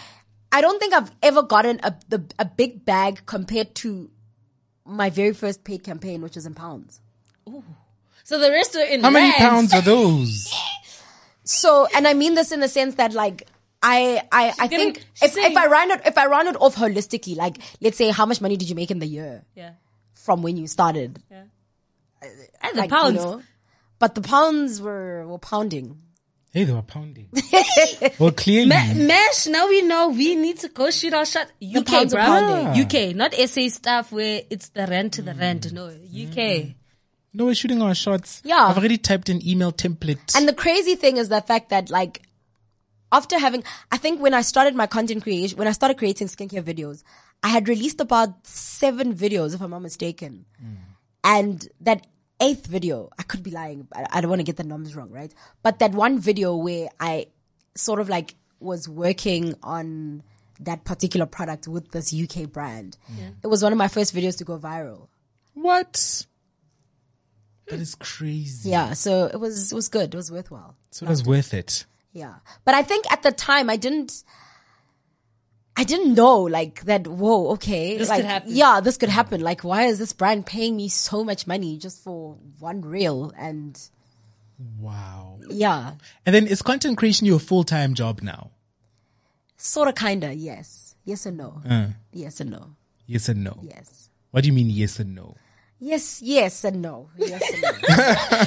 [0.52, 4.11] i don't think i've ever gotten a the, a big bag compared to
[4.85, 7.00] my very first paid campaign which was in pounds
[7.48, 7.64] Ooh.
[8.24, 9.38] So the rest are in How many rands.
[9.38, 10.55] pounds are those?
[11.44, 13.48] so and i mean this in the sense that like
[13.83, 16.57] i i i think she's if, saying- if i round it if i round it
[16.61, 19.70] off holistically like let's say how much money did you make in the year Yeah.
[20.14, 21.44] from when you started Yeah.
[22.62, 23.16] And the like, you pounds.
[23.16, 23.42] know?
[23.98, 26.02] but the pounds were were pounding
[26.52, 27.28] Hey, they were pounding.
[28.18, 28.68] well, clearly.
[28.68, 31.46] Ma- Mesh, now we know we need to go shoot our shot.
[31.64, 32.26] UK, pounds are bro.
[32.26, 32.85] pounding.
[32.85, 35.72] UK, not SA stuff where it's the rent to the rent.
[35.72, 35.94] No, UK.
[36.37, 36.74] Mm.
[37.32, 38.42] no, we're shooting our shots.
[38.44, 38.66] Yeah.
[38.66, 40.37] I've already typed an email template.
[40.37, 42.20] And the crazy thing is the fact that like
[43.11, 46.62] after having, I think when I started my content creation, when I started creating skincare
[46.62, 47.02] videos,
[47.42, 50.44] I had released about seven videos, if I'm not mistaken.
[50.62, 50.76] Mm.
[51.24, 52.06] And that
[52.42, 53.87] eighth video, I could be lying.
[53.94, 55.33] I, I don't want to get the numbers wrong, right?
[55.62, 57.28] But that one video where I
[57.74, 60.22] sort of like was working on
[60.61, 63.31] that particular product with this UK brand, mm-hmm.
[63.42, 65.09] it was one of my first videos to go viral.
[65.55, 66.26] what?
[67.68, 68.70] That is crazy.
[68.70, 68.92] Yeah.
[68.92, 70.12] So it was, it was good.
[70.12, 70.76] It was worthwhile.
[70.90, 71.87] So it was worth it.
[72.12, 72.35] Yeah.
[72.64, 74.24] But I think at the time I didn't
[75.76, 77.06] I didn't know like that.
[77.06, 78.50] Whoa, okay, This like could happen.
[78.54, 79.40] yeah, this could happen.
[79.40, 83.32] Like, why is this brand paying me so much money just for one reel?
[83.37, 83.78] And
[84.78, 85.38] Wow.
[85.48, 85.94] yeah,
[86.26, 88.50] And then is content creation your full time job now?
[89.56, 92.74] sort of, kinda, yes, yes and no, Uh, yes and no,
[93.06, 93.58] yes and no.
[93.62, 94.08] yes.
[94.32, 95.37] What do you mean yes and no?
[95.78, 97.11] Yes, yes, and no.
[97.16, 97.68] Yes and no.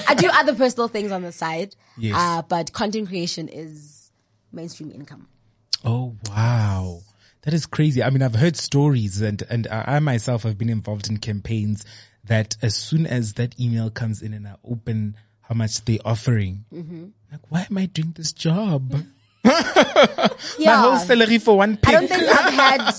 [0.07, 2.15] I do other personal things on the side, Yes.
[2.17, 4.11] uh, but content creation is
[4.51, 5.27] mainstream income.
[5.85, 7.01] Oh wow.
[7.45, 8.03] That is crazy.
[8.03, 11.85] I mean, I've heard stories and, and I myself have been involved in campaigns
[12.23, 16.65] that as soon as that email comes in and I open how much they're offering,
[16.73, 17.05] Mm-hmm.
[17.31, 18.95] like, why am I doing this job?
[19.43, 19.53] Yeah,
[20.65, 21.89] My whole salary for one pick.
[21.89, 22.93] I don't think I've had.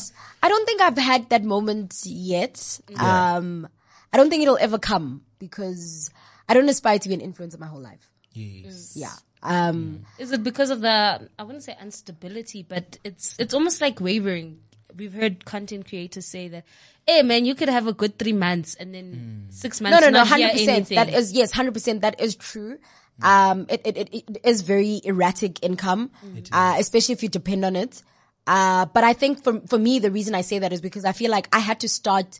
[0.44, 2.78] I don't think I've had that moment yet.
[3.00, 3.66] Um,
[4.12, 6.10] I don't think it'll ever come because
[6.48, 8.08] I don't aspire to be an influencer my whole life.
[8.32, 8.92] yes.
[8.94, 9.10] Yeah.
[9.46, 14.00] Um, Is it because of the I wouldn't say instability, but it's it's almost like
[14.00, 14.58] wavering.
[14.96, 16.64] We've heard content creators say that,
[17.06, 20.10] "Hey man, you could have a good three months and then six months no, no,
[20.10, 20.88] no, not hear hundred percent.
[20.88, 22.00] That is yes, hundred percent.
[22.00, 22.78] That is true.
[23.22, 26.10] Um, it, it, it, it is very erratic income,
[26.52, 28.02] uh, especially if you depend on it.
[28.46, 31.12] Uh, but I think for, for me, the reason I say that is because I
[31.12, 32.38] feel like I had to start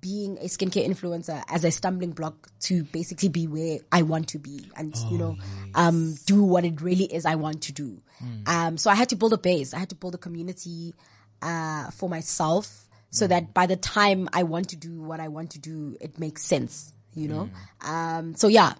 [0.00, 4.38] being a skincare influencer as a stumbling block to basically be where I want to
[4.38, 5.36] be and, you know,
[5.74, 8.00] um, do what it really is I want to do.
[8.46, 9.74] Um, so I had to build a base.
[9.74, 10.94] I had to build a community,
[11.40, 15.50] uh, for myself so that by the time I want to do what I want
[15.50, 17.50] to do, it makes sense, you know?
[17.80, 18.74] Um, so yeah.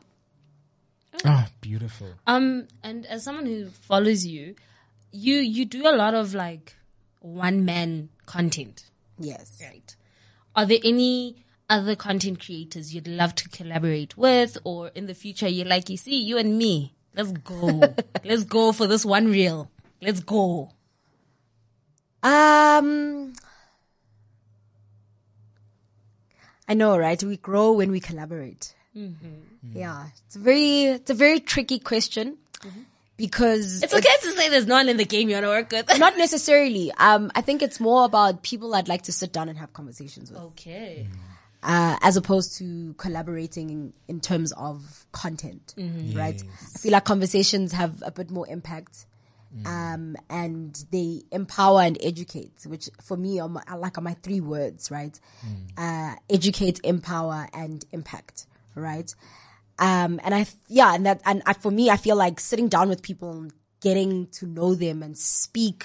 [1.25, 2.09] Ah, beautiful.
[2.27, 4.55] Um, and as someone who follows you,
[5.13, 6.75] you you do a lot of like
[7.21, 8.85] one man content,
[9.19, 9.61] Yes.
[9.63, 9.95] right?
[10.55, 15.49] Are there any other content creators you'd love to collaborate with, or in the future
[15.49, 19.71] you're like, you see, you and me, let's go, let's go for this one reel,
[20.03, 20.71] let's go.
[22.23, 23.33] Um,
[26.69, 27.23] I know, right?
[27.23, 28.75] We grow when we collaborate.
[29.75, 32.37] Yeah, it's a very, it's a very tricky question
[33.17, 35.71] because It's okay to say there's no one in the game you want to work
[35.71, 35.99] with.
[35.99, 36.93] not necessarily.
[36.99, 40.31] Um, I think it's more about people I'd like to sit down and have conversations
[40.31, 41.07] with, okay.
[41.63, 45.75] uh, as opposed to collaborating in, in terms of content,
[46.15, 46.43] right?
[46.43, 49.07] I feel like conversations have a bit more impact.
[49.67, 54.15] Um, and they empower and educate, which for me are, my, are like are my
[54.23, 55.21] three words, right?
[55.77, 59.15] Uh, educate, empower, and impact, right?
[59.83, 62.89] Um, and I, yeah, and that, and I, for me, I feel like sitting down
[62.89, 65.85] with people and getting to know them and speak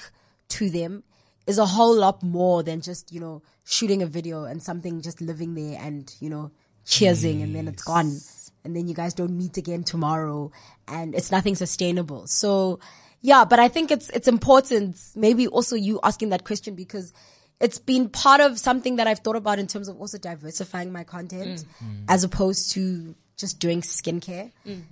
[0.50, 1.02] to them
[1.48, 5.20] is a whole lot more than just, you know, shooting a video and something just
[5.20, 6.52] living there and, you know,
[6.86, 8.16] cheersing and then it's gone.
[8.62, 10.52] And then you guys don't meet again tomorrow
[10.86, 12.28] and it's nothing sustainable.
[12.28, 12.78] So
[13.20, 17.12] yeah, but I think it's, it's important, maybe also you asking that question because
[17.60, 21.02] it's been part of something that I've thought about in terms of also diversifying my
[21.02, 21.64] content
[22.08, 24.50] as opposed to just doing skincare.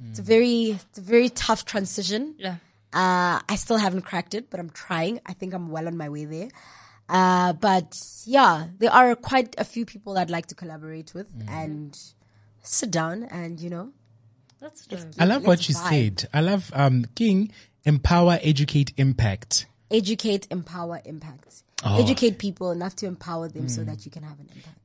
[0.08, 2.34] It's a very, it's a very tough transition.
[2.38, 2.56] Yeah.
[2.92, 5.20] Uh, I still haven't cracked it, but I'm trying.
[5.26, 6.48] I think I'm well on my way there.
[7.08, 11.96] Uh, but yeah, there are quite a few people I'd like to collaborate with and
[12.62, 13.90] sit down and, you know,
[14.60, 15.00] That's dope.
[15.18, 15.90] I love what you vibe.
[16.20, 16.28] said.
[16.32, 17.52] I love um King
[17.84, 19.66] empower, educate, impact.
[19.90, 21.62] educate, empower, impact.
[21.84, 22.00] Oh.
[22.02, 24.78] Educate people enough to empower them so that you can have an impact.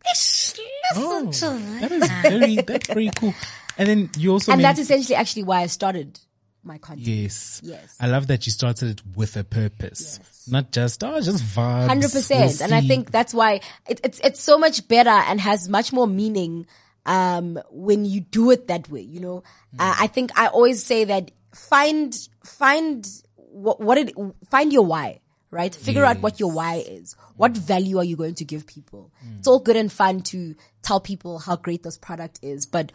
[0.95, 1.81] Listen Oh, to that.
[1.81, 3.33] that is very that's very cool.
[3.77, 6.19] And then you also And that's essentially actually why I started
[6.63, 7.07] my content.
[7.07, 7.95] yes, Yes.
[7.99, 11.87] I love that you started it with a purpose, not just oh just vibes.
[11.87, 15.39] Hundred percent, we'll and I think that's why it, it's it's so much better and
[15.41, 16.67] has much more meaning
[17.07, 19.01] um, when you do it that way.
[19.01, 19.43] You know,
[19.79, 24.13] uh, I think I always say that find find what, what it
[24.51, 25.20] find your why.
[25.51, 27.17] Right, figure out what your why is.
[27.35, 29.11] What value are you going to give people?
[29.37, 32.93] It's all good and fun to tell people how great this product is, but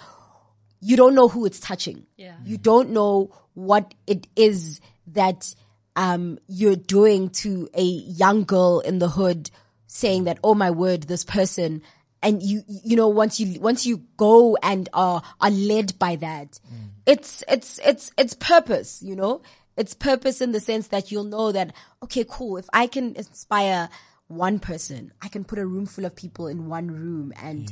[0.81, 2.07] you don't know who it's touching.
[2.17, 2.37] Yeah.
[2.45, 5.55] You don't know what it is that
[5.97, 9.51] um, you're doing to a young girl in the hood
[9.87, 11.83] saying that, oh my word, this person,
[12.23, 16.59] and you, you know, once you, once you go and are, are led by that,
[17.05, 19.43] it's, it's, it's, it's purpose, you know,
[19.77, 22.57] it's purpose in the sense that you'll know that, okay, cool.
[22.57, 23.89] If I can inspire
[24.29, 27.71] one person, I can put a room full of people in one room and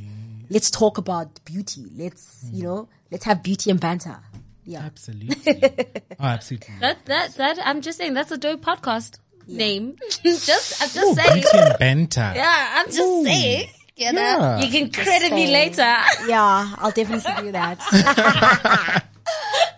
[0.49, 1.85] let's talk about beauty.
[1.95, 4.19] Let's, you know, let's have beauty and banter.
[4.67, 4.79] Yeah.
[4.83, 5.53] absolutely,
[6.19, 6.73] oh, absolutely.
[6.79, 9.95] That that that I'm just saying that's a dope podcast name.
[10.23, 11.33] just I'm just Ooh, saying.
[11.43, 12.33] beauty and banter.
[12.35, 13.69] Yeah, I'm just saying.
[13.97, 14.61] You know, Yeah.
[14.61, 15.81] you can credit me later.
[16.27, 19.03] Yeah, I'll definitely do that.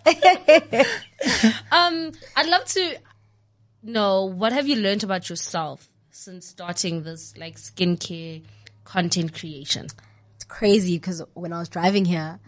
[1.72, 2.98] Um, I'd love to
[3.84, 8.44] know what have you learned about yourself since starting this like skincare
[8.84, 9.88] content creation?
[10.36, 12.40] It's crazy because when I was driving here,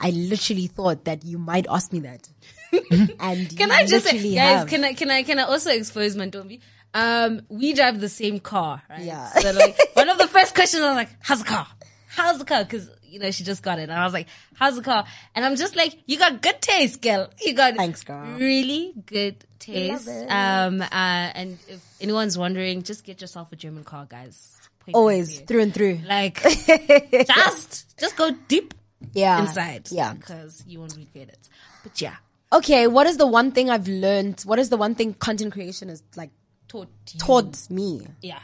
[0.00, 2.28] I literally thought that you might ask me that.
[3.20, 4.60] and Can I just say, guys?
[4.60, 4.68] have.
[4.68, 6.60] Can I can I can I also expose Mantombi?
[6.94, 9.02] Um, we drive the same car, right?
[9.02, 9.26] Yeah.
[9.28, 11.66] So like one of the first questions I was like, "How's the car?
[12.08, 14.76] How's the car?" Because you know she just got it, and I was like, "How's
[14.76, 17.28] the car?" And I'm just like, "You got good taste, girl.
[17.40, 18.24] You got Thanks, girl.
[18.38, 24.06] really good taste." Um, uh, and if anyone's wondering, just get yourself a German car,
[24.08, 24.58] guys.
[24.80, 26.00] Point Always through and through.
[26.08, 26.42] like
[27.26, 28.74] just just go deep
[29.14, 29.40] Yeah.
[29.40, 30.14] inside, Yeah.
[30.14, 31.48] because you won't regret it.
[31.84, 32.16] But yeah,
[32.52, 34.40] Okay, what is the one thing I've learned?
[34.42, 36.30] What is the one thing content creation is like
[36.68, 37.20] taught you.
[37.20, 38.06] taught me?
[38.20, 38.40] Yeah.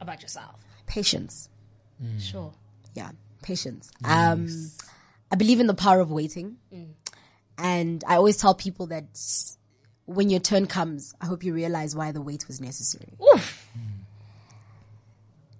[0.00, 0.56] About yourself.
[0.86, 1.48] Patience.
[2.20, 2.52] Sure.
[2.98, 3.92] Yeah, patience.
[4.04, 4.48] Um,
[5.30, 6.56] I believe in the power of waiting.
[6.74, 6.94] Mm.
[7.56, 9.06] And I always tell people that
[10.06, 13.12] when your turn comes, I hope you realize why the wait was necessary.
[13.22, 13.68] Oof.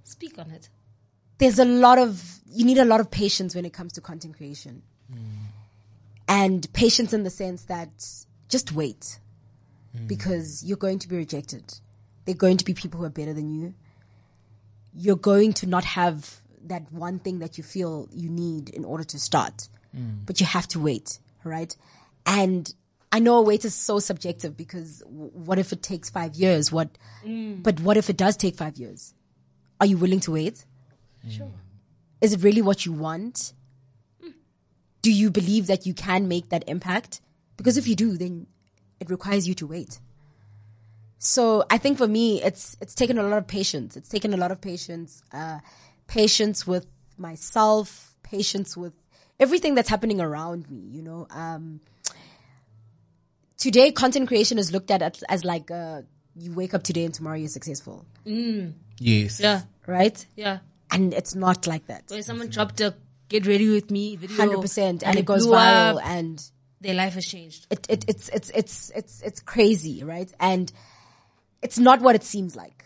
[0.02, 0.68] Speak on it.
[1.38, 4.36] There's a lot of, you need a lot of patience when it comes to content
[4.36, 4.82] creation.
[5.12, 5.18] Mm.
[6.26, 7.90] And patience in the sense that
[8.48, 9.20] just wait
[9.96, 10.08] mm.
[10.08, 11.78] because you're going to be rejected.
[12.24, 13.74] There are going to be people who are better than you.
[14.92, 19.04] You're going to not have that one thing that you feel you need in order
[19.04, 20.24] to start, mm.
[20.24, 21.74] but you have to wait, right?
[22.26, 22.72] And
[23.10, 26.70] I know wait is so subjective because w- what if it takes five years?
[26.70, 26.90] What,
[27.24, 27.62] mm.
[27.62, 29.14] but what if it does take five years?
[29.80, 30.64] Are you willing to wait?
[31.26, 31.30] Mm.
[31.30, 31.52] Sure.
[32.20, 33.52] Is it really what you want?
[35.00, 37.20] Do you believe that you can make that impact?
[37.56, 38.46] Because if you do, then
[39.00, 40.00] it requires you to wait.
[41.18, 43.96] So I think for me, it's it's taken a lot of patience.
[43.96, 45.58] It's taken a lot of patience, uh,
[46.08, 48.92] patience with myself, patience with
[49.38, 50.80] everything that's happening around me.
[50.80, 51.80] You know, um,
[53.56, 56.02] today content creation is looked at as, as like uh,
[56.34, 59.38] you wake up today and tomorrow you're successful, Yes.
[59.40, 59.62] Yeah.
[59.86, 60.26] right?
[60.34, 60.58] Yeah.
[60.90, 62.04] And it's not like that.
[62.08, 62.94] When someone dropped a
[63.28, 64.36] get ready with me video.
[64.36, 66.42] Hundred percent, and it goes viral, up, and
[66.80, 67.66] their life has changed.
[67.70, 70.32] it, it it's it's it's it's it's crazy, right?
[70.40, 70.72] And
[71.60, 72.84] it's not what it seems like.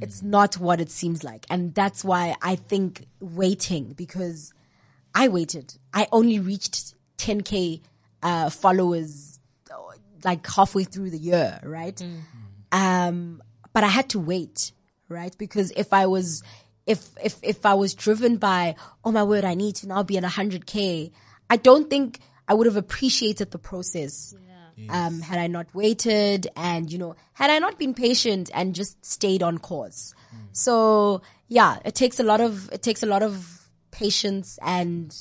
[0.00, 4.52] It's not what it seems like, and that's why I think waiting because
[5.14, 5.76] I waited.
[5.92, 7.80] I only reached 10k
[8.22, 9.38] uh, followers
[10.24, 12.00] like halfway through the year, right?
[12.72, 14.72] Um, but I had to wait,
[15.08, 15.36] right?
[15.38, 16.42] Because if I was,
[16.86, 20.16] if, if, if I was driven by, oh my word, I need to now be
[20.16, 21.10] at 100k,
[21.50, 24.34] I don't think I would have appreciated the process.
[24.88, 29.04] Um, had I not waited and, you know, had I not been patient and just
[29.04, 30.14] stayed on course.
[30.52, 35.16] So yeah, it takes a lot of, it takes a lot of patience and,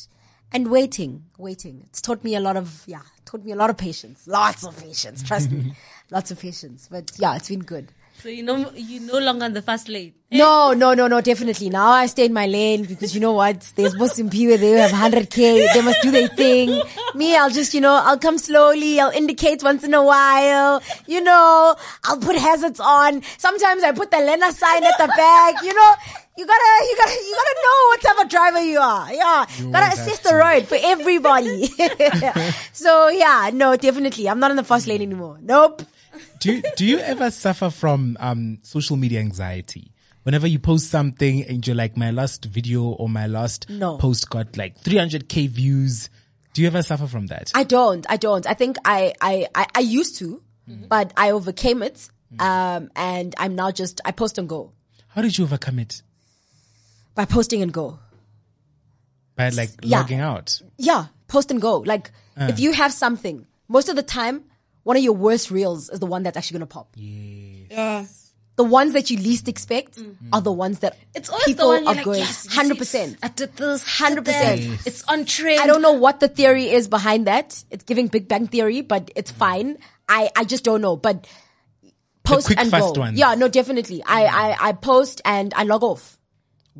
[0.51, 1.83] and waiting, waiting.
[1.87, 4.27] It's taught me a lot of, yeah, taught me a lot of patience.
[4.27, 5.23] Lots of patience.
[5.23, 5.73] Trust me.
[6.11, 6.87] Lots of patience.
[6.89, 7.91] But yeah, it's been good.
[8.21, 10.13] So you know you no longer on the first lane.
[10.31, 11.69] No, no, no, no, definitely.
[11.69, 13.71] Now I stay in my lane because you know what?
[13.75, 16.81] There's Muslim people, they have 100k, they must do their thing.
[17.15, 21.21] Me, I'll just, you know, I'll come slowly, I'll indicate once in a while, you
[21.21, 23.21] know, I'll put hazards on.
[23.37, 25.93] Sometimes I put the Lena sign at the back, you know.
[26.35, 29.13] You gotta, you gotta, you gotta know what type of driver you are.
[29.13, 29.45] Yeah.
[29.59, 31.67] You gotta assist the road for everybody.
[32.73, 34.27] so yeah, no, definitely.
[34.27, 35.37] I'm not in the first lane anymore.
[35.43, 35.83] Nope.
[36.43, 39.91] Do you, do you ever suffer from um social media anxiety?
[40.23, 43.97] Whenever you post something and you're like, my last video or my last No.
[43.97, 46.09] post got like 300k views.
[46.53, 47.51] Do you ever suffer from that?
[47.53, 48.05] I don't.
[48.09, 48.45] I don't.
[48.47, 50.41] I think I I I, I used to,
[50.87, 52.09] but I overcame it.
[52.39, 54.71] Um, and I'm now just I post and go
[55.09, 56.01] How did you overcome it?
[57.15, 57.99] by posting and go.
[59.35, 59.99] By like Yeah.
[59.99, 60.61] logging out.
[60.77, 61.79] Yeah, post and go.
[61.79, 64.45] Like if you have something, most of the time,
[64.83, 66.89] one of your worst reels is the one that's actually gonna pop.
[66.95, 68.05] Yeah.
[68.55, 70.15] The ones that you least expect mm.
[70.31, 72.19] are the ones that It's always people the one you're are like, going.
[72.19, 73.17] yes, Hundred percent.
[73.23, 74.85] I did this, 100%.
[74.85, 75.59] It's on trend.
[75.59, 77.63] I don't know what the theory is behind that.
[77.71, 79.37] It's giving Big Bang Theory, but it's mm.
[79.37, 79.77] fine.
[80.07, 80.95] I, I just don't know.
[80.95, 81.27] But
[82.23, 83.01] post quick, and fast go.
[83.01, 83.17] ones.
[83.17, 84.03] Yeah, no, definitely.
[84.05, 84.29] I, mm.
[84.31, 86.19] I, I post and I log off.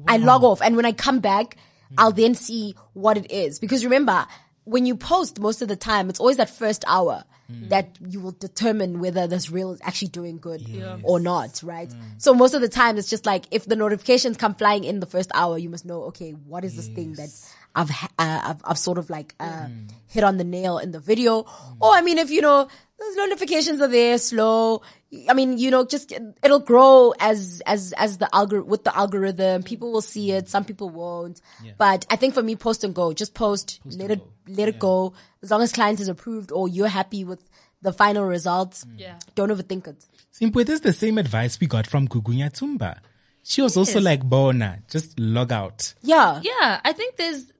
[0.08, 0.62] I log off.
[0.62, 1.58] And when I come back,
[1.98, 3.60] I'll then see what it is.
[3.60, 4.28] Because remember,
[4.66, 7.24] when you post most of the time, it's always that first hour
[7.70, 10.66] that you will determine whether this reel is actually doing good
[11.04, 11.94] or not, right?
[12.18, 15.06] So most of the time, it's just like if the notifications come flying in the
[15.06, 17.30] first hour, you must know, okay, what is this thing that
[17.76, 19.68] I've, uh, I've, I've sort of like, uh,
[20.08, 21.46] hit on the nail in the video.
[21.80, 22.68] Or I mean, if you know,
[23.00, 24.82] those notifications are there slow.
[25.30, 26.12] I mean, you know, just
[26.42, 29.62] it'll grow as as as the algor with the algorithm.
[29.64, 30.50] People will see it.
[30.50, 31.42] Some people won't.
[31.78, 33.14] But I think for me, post and go.
[33.14, 33.80] Just post.
[33.86, 35.14] let it let it go.
[35.42, 37.44] As long as client is approved or you're happy with
[37.82, 38.72] the final result.
[38.72, 39.00] Mm.
[39.00, 39.20] Yeah.
[39.36, 40.06] Don't overthink it.
[40.32, 43.02] Simple, this is the same advice we got from Gugunya Tumba.
[43.44, 45.94] She was also like, Bona, just log out.
[46.02, 46.40] Yeah.
[46.42, 47.52] Yeah, I think there's,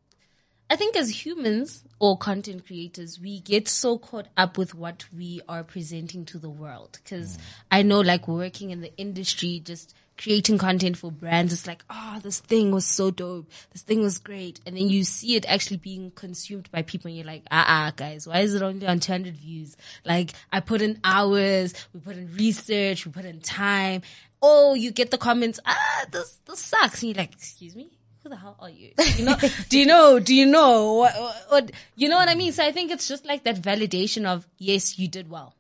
[0.70, 5.42] I think as humans or content creators, we get so caught up with what we
[5.48, 7.00] are presenting to the world.
[7.08, 7.42] Cause mm.
[7.70, 12.20] I know like working in the industry, just creating content for brands, it's like, oh,
[12.22, 13.50] this thing was so dope.
[13.72, 14.60] This thing was great.
[14.66, 17.94] And then you see it actually being consumed by people and you're like, ah, ah,
[17.96, 19.76] guys, why is it only on 200 views?
[20.06, 24.02] Like I put in hours, we put in research, we put in time.
[24.42, 27.02] Oh, you get the comments, ah, this, this sucks.
[27.02, 27.92] And you're like, excuse me?
[28.24, 28.92] who the hell are you?
[29.18, 29.36] You know,
[29.70, 32.54] do you know, do you know what, what, what, you know what I mean?
[32.54, 35.56] So I think it's just like that validation of, yes, you did well.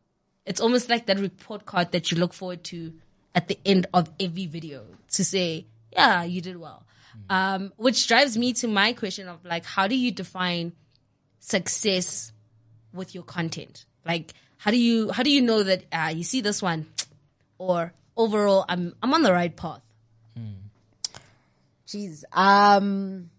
[0.45, 2.93] It's almost like that report card that you look forward to
[3.35, 6.85] at the end of every video to say, yeah, you did well.
[7.29, 10.73] Um, which drives me to my question of like, how do you define
[11.39, 12.31] success
[12.93, 13.85] with your content?
[14.05, 16.87] Like, how do you, how do you know that, uh, you see this one
[17.57, 19.81] or overall, I'm, I'm on the right path?
[21.87, 22.23] Jeez.
[22.33, 23.29] Um,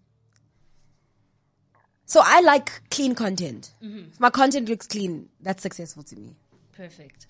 [2.05, 3.71] so I like clean content.
[4.13, 6.35] If my content looks clean, that's successful to me.
[6.71, 7.27] Perfect.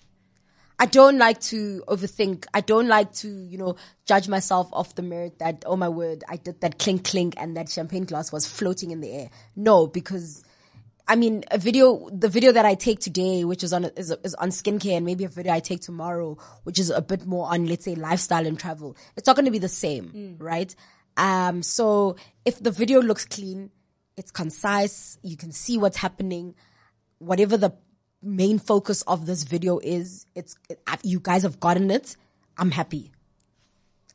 [0.78, 2.44] I don't like to overthink.
[2.52, 6.22] I don't like to, you know, judge myself off the merit that, oh my word,
[6.28, 9.30] I did that clink clink and that champagne glass was floating in the air.
[9.54, 10.44] No, because
[11.08, 14.34] I mean, a video, the video that I take today, which is on, is, is
[14.34, 17.66] on skincare and maybe a video I take tomorrow, which is a bit more on,
[17.66, 18.96] let's say, lifestyle and travel.
[19.16, 20.74] It's not going to be the same, right?
[21.16, 23.70] Um, so if the video looks clean,
[24.16, 26.54] it's concise, you can see what's happening,
[27.18, 27.70] whatever the
[28.22, 32.16] main focus of this video is, it's, it, you guys have gotten it.
[32.58, 33.12] I'm happy.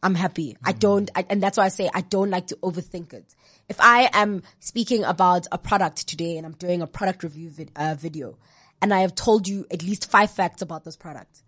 [0.04, 0.58] I'm happy.
[0.64, 3.36] I don't, I, and that's why I say I don't like to overthink it.
[3.70, 7.72] If I am speaking about a product today and I'm doing a product review vid,
[7.76, 8.38] uh, video
[8.82, 11.43] and I have told you at least five facts about this product,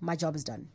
[0.00, 0.68] my job is done.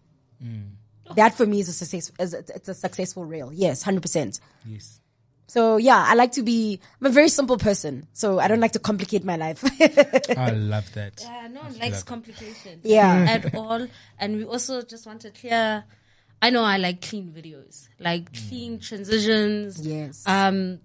[1.16, 3.52] That for me is a success, is a, it's a successful reel.
[3.54, 4.40] Yes, 100%.
[4.66, 5.00] Yes.
[5.48, 8.08] So yeah, I like to be, I'm a very simple person.
[8.14, 9.64] So I don't like to complicate my life.
[10.38, 11.22] I love that.
[11.22, 12.80] Yeah, no one likes complication.
[12.84, 13.26] Yeah.
[13.44, 13.88] At all.
[14.18, 15.84] And we also just want to clear
[16.42, 17.88] I know I like clean videos.
[18.00, 19.86] Like clean transitions.
[19.86, 20.24] Yes.
[20.26, 20.80] Um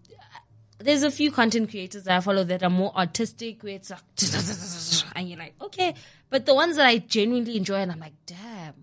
[0.79, 4.01] there's a few content creators that I follow that are more artistic where it's like
[5.17, 5.95] and you're like, okay.
[6.31, 8.75] But the ones that I genuinely enjoy and I'm like, damn.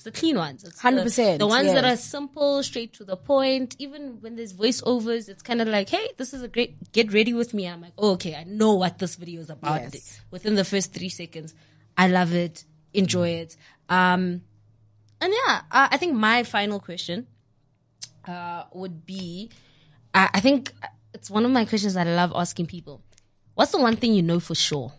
[0.00, 0.64] It's the clean ones.
[0.64, 3.76] It's the- 100%, The, ones that are simple, straight to the point.
[3.78, 7.34] Even when there's voiceovers, it's kind of like, hey, this is a great, get ready
[7.34, 7.68] with me.
[7.68, 9.82] I'm like, oh, okay, I know what this video is about.
[9.92, 10.18] Yes.
[10.30, 11.54] Within the first three seconds,
[11.98, 13.58] I love it, enjoy it.
[13.90, 14.40] Um,
[15.20, 17.26] and yeah, uh, I think my final question
[18.26, 19.50] uh, would be,
[20.14, 20.72] I I think
[21.12, 23.02] it's one of my questions that I love asking people.
[23.52, 24.94] What's the one thing you know for sure?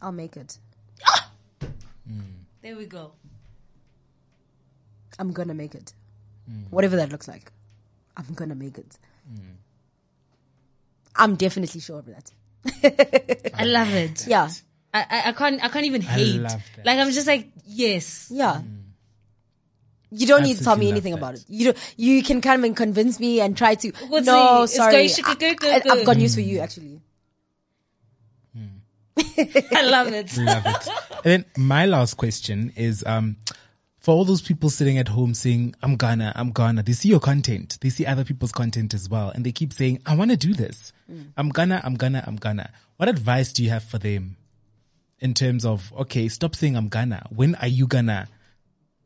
[0.00, 0.58] I'll make it.
[2.62, 3.12] There we go.
[5.18, 5.92] I'm gonna make it.
[6.50, 6.70] Mm.
[6.70, 7.52] Whatever that looks like.
[8.16, 8.98] I'm gonna make it.
[9.30, 9.56] Mm.
[11.16, 12.30] I'm definitely sure of that.
[13.58, 14.26] I love it.
[14.26, 14.48] Yeah.
[14.94, 16.40] I, I, I can't I can't even hate.
[16.40, 16.86] love that.
[16.86, 18.28] Like I'm just like yes.
[18.30, 18.60] Yeah.
[18.64, 18.82] Mm.
[20.14, 21.18] You don't need to tell me anything that.
[21.18, 21.44] about it.
[21.48, 23.92] You don't, you can come and convince me and try to.
[24.08, 25.08] What's no, the- it's sorry.
[25.08, 25.56] going.
[25.64, 27.00] I, have got news for you, actually.
[29.18, 30.36] I love it.
[30.38, 30.88] Love it.
[31.24, 33.36] and then my last question is, um,
[34.02, 37.20] for all those people sitting at home saying, I'm gonna, I'm gonna, they see your
[37.20, 37.78] content.
[37.80, 39.30] They see other people's content as well.
[39.30, 40.92] And they keep saying, I want to do this.
[41.36, 42.70] I'm gonna, I'm gonna, I'm gonna.
[42.96, 44.36] What advice do you have for them
[45.20, 47.24] in terms of, okay, stop saying I'm gonna.
[47.30, 48.28] When are you gonna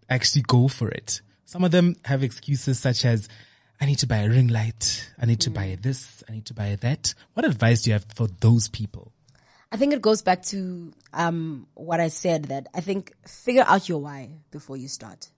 [0.08, 1.20] actually go for it?
[1.44, 3.28] Some of them have excuses such as,
[3.80, 5.10] I need to buy a ring light.
[5.20, 6.24] I need to buy this.
[6.28, 7.12] I need to buy that.
[7.34, 9.12] What advice do you have for those people?
[9.72, 13.88] I think it goes back to um, what I said that I think figure out
[13.88, 15.28] your why before you start,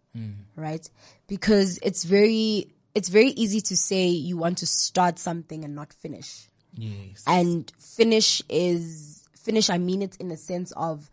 [0.57, 0.89] right?
[1.27, 5.93] Because it's very it's very easy to say you want to start something and not
[5.93, 6.49] finish.
[6.75, 7.25] Yes.
[7.27, 9.71] And finish is finish.
[9.71, 11.11] I mean it in the sense of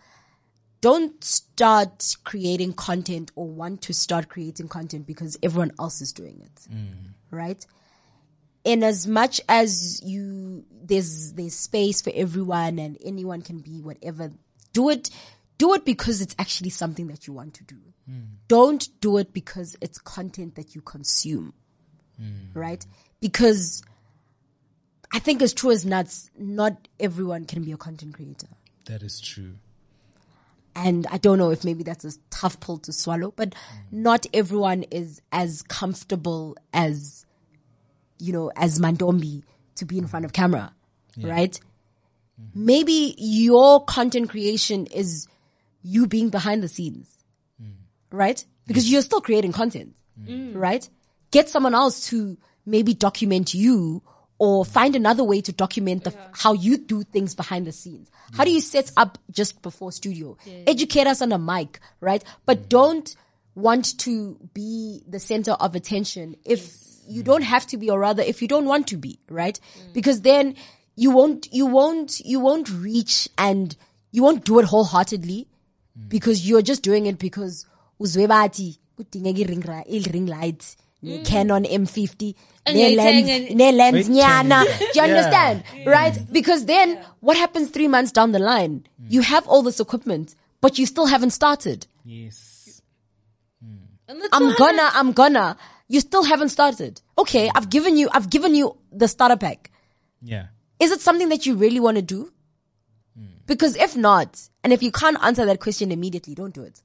[0.81, 6.41] don't start creating content or want to start creating content because everyone else is doing
[6.43, 6.67] it,
[7.31, 7.65] right?
[8.65, 14.31] In as much as you there's there's space for everyone and anyone can be whatever
[14.73, 15.09] do it
[15.57, 17.77] do it because it's actually something that you want to do.
[18.05, 18.23] Hmm.
[18.49, 21.53] Don't do it because it's content that you consume
[22.17, 22.51] hmm.
[22.53, 22.85] right?
[23.21, 23.83] Because
[25.13, 28.47] i think as true as nuts not everyone can be a content creator.
[28.85, 29.55] That is true.
[30.75, 34.01] and I don't know if maybe that's a tough pill to swallow, but hmm.
[34.03, 37.24] not everyone is as comfortable as,
[38.19, 39.43] you know, as Mantombi
[39.75, 40.73] to be in front of camera,
[41.21, 41.59] right?
[42.53, 45.27] maybe your content creation is
[45.83, 47.07] you being behind the scenes,
[47.61, 47.73] mm.
[48.11, 48.43] right?
[48.67, 50.55] Because you're still creating content, mm.
[50.55, 50.87] right?
[51.31, 54.01] Get someone else to maybe document you
[54.37, 58.09] or find another way to document the, how you do things behind the scenes.
[58.33, 60.37] How do you set up just before studio?
[60.67, 62.23] Educate us on a mic, right?
[62.45, 62.69] But mm.
[62.69, 63.15] don't
[63.53, 68.23] want to be the center of attention if you don't have to be or rather
[68.23, 69.59] if you don't want to be, right?
[69.93, 70.55] Because then
[70.95, 73.75] you won't, you won't, you won't reach and
[74.11, 75.47] you won't do it wholeheartedly
[76.07, 77.65] because you're just doing it because
[77.99, 81.25] uzwe bathi kudingeka i-ring i-ring light ne mm.
[81.25, 82.35] Canon M50
[82.67, 84.63] ne you're lens saying- ne lens nyana.
[84.65, 85.63] Do you understand?
[85.85, 86.13] Right?
[86.13, 86.33] Mm.
[86.33, 88.83] Because then what happens 3 months down the line?
[89.01, 89.11] Mm.
[89.11, 91.87] You have all this equipment but you still haven't started.
[92.03, 92.81] Yes.
[94.07, 95.57] And I'm gonna, I'm gonna.
[95.87, 97.01] You still haven't started.
[97.17, 99.71] Okay, I've given you, I've given you the starter pack.
[100.21, 100.47] Yeah.
[100.79, 102.31] Is it something that you really want to do?
[103.17, 103.25] Hmm.
[103.45, 106.81] Because if not, and if you can't answer that question immediately, don't do it.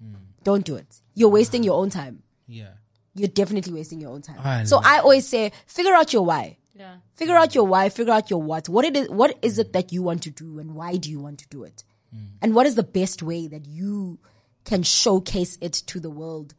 [0.00, 0.14] Hmm.
[0.44, 1.00] Don't do it.
[1.14, 2.22] You're wasting your own time.
[2.46, 2.72] Yeah.
[3.14, 4.38] You're definitely wasting your own time.
[4.42, 6.58] I so I always say, figure out your why.
[6.74, 6.96] Yeah.
[7.14, 8.68] Figure out your why, figure out your what.
[8.68, 11.20] What it is, what is it that you want to do and why do you
[11.20, 11.84] want to do it?
[12.12, 12.36] Hmm.
[12.40, 14.18] And what is the best way that you
[14.64, 16.54] can showcase it to the world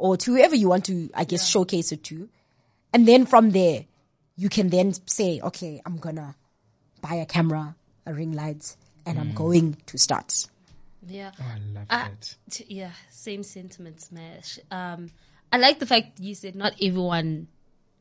[0.00, 2.28] or to whoever you want to, I guess, showcase it to.
[2.92, 3.84] And then from there,
[4.36, 6.34] you can then say, okay, I'm gonna
[7.02, 7.76] buy a camera,
[8.06, 8.76] a ring light,
[9.06, 10.46] and I'm going to start.
[11.06, 11.32] Yeah.
[11.40, 12.34] Oh, I love Ah, that.
[12.50, 14.58] t- yeah, same sentiments, Mash.
[14.70, 15.10] Um,
[15.52, 17.48] I like the fact you said not everyone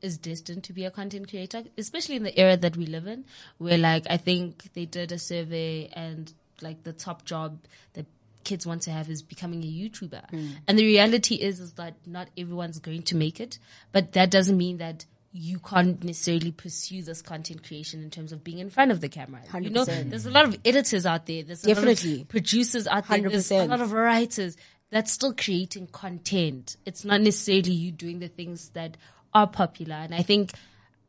[0.02, 3.26] is destined to be a content creator, especially in the era that we live in,
[3.58, 6.32] where like I think they did a survey and
[6.62, 7.60] like the top job
[7.94, 8.06] that
[8.44, 10.58] kids want to have is becoming a YouTuber.
[10.68, 13.60] And the reality is is that not everyone's going to make it,
[13.92, 18.44] but that doesn't mean that you can't necessarily pursue this content creation in terms of
[18.44, 19.42] being in front of the camera.
[19.62, 21.44] You know, there's a lot of editors out there.
[21.44, 22.24] There's a lot of Definitely.
[22.24, 23.22] producers out there.
[23.22, 24.58] There's a lot of writers
[24.90, 26.78] that's still creating content.
[26.86, 28.98] It's not necessarily you doing the things that
[29.34, 29.96] are popular.
[29.96, 30.54] And I think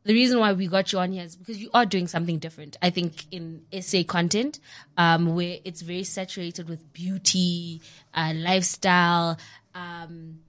[0.03, 2.77] the reason why we got you on here is because you are doing something different.
[2.81, 4.59] I think in SA content,
[4.97, 7.81] um, where it's very saturated with beauty,
[8.13, 9.37] uh, lifestyle,
[9.75, 10.39] um,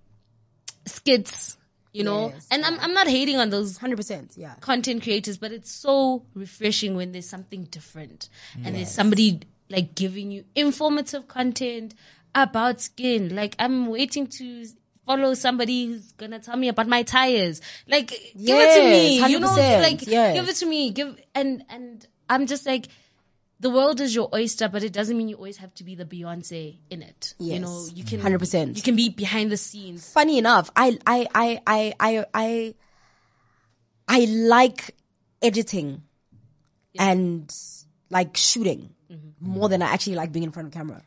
[0.86, 1.58] skits,
[1.92, 4.54] you know, Yes, and I'm, I'm not hating on those 100%, yeah.
[4.60, 8.30] content creators, but it's so refreshing when there's something different
[8.64, 11.94] and there's somebody like giving you informative content
[12.34, 13.34] about skin.
[13.34, 14.66] Like I'm waiting to
[15.06, 17.60] follow somebody who's gonna tell me about my tires.
[17.88, 20.34] Like give it to me, Yes, you know, like yes.
[20.34, 20.90] give it to me.
[20.90, 22.88] Give and and I'm just like.
[23.60, 26.04] The world is your oyster, but it doesn't mean you always have to be the
[26.04, 27.34] Beyonce in it.
[27.38, 27.54] Yes.
[27.54, 28.74] You know, you can 100%.
[28.74, 30.10] You can be behind the scenes.
[30.10, 32.74] funny enough, I, I, I, I, I, I,
[34.08, 34.96] I like
[35.40, 36.02] editing
[36.98, 37.54] and
[38.10, 39.28] like shooting mm-hmm.
[39.38, 41.02] more than I actually like being in front of camera.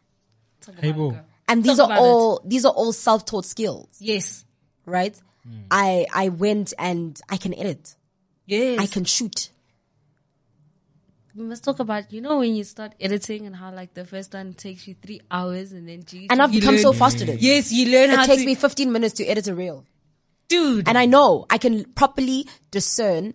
[0.80, 1.20] Hey, about boo.
[1.48, 2.08] And these Talk are about it.
[2.08, 4.46] all, these are all self-taught skills, Yes.
[4.86, 5.16] right?
[5.44, 5.52] Hmm.
[5.70, 7.96] I, I went and I can edit.
[8.48, 8.80] Yes.
[8.80, 9.50] I can shoot.
[11.36, 14.34] we must talk about you know when you start editing and how like the first
[14.34, 17.30] one takes you three hours and then geez, And I've become learn- so fast at
[17.30, 17.42] it.
[17.42, 19.86] Yes, you learn how It takes to me 15 minutes to edit a reel.
[20.48, 20.88] dude.
[20.88, 23.34] And I know I can properly discern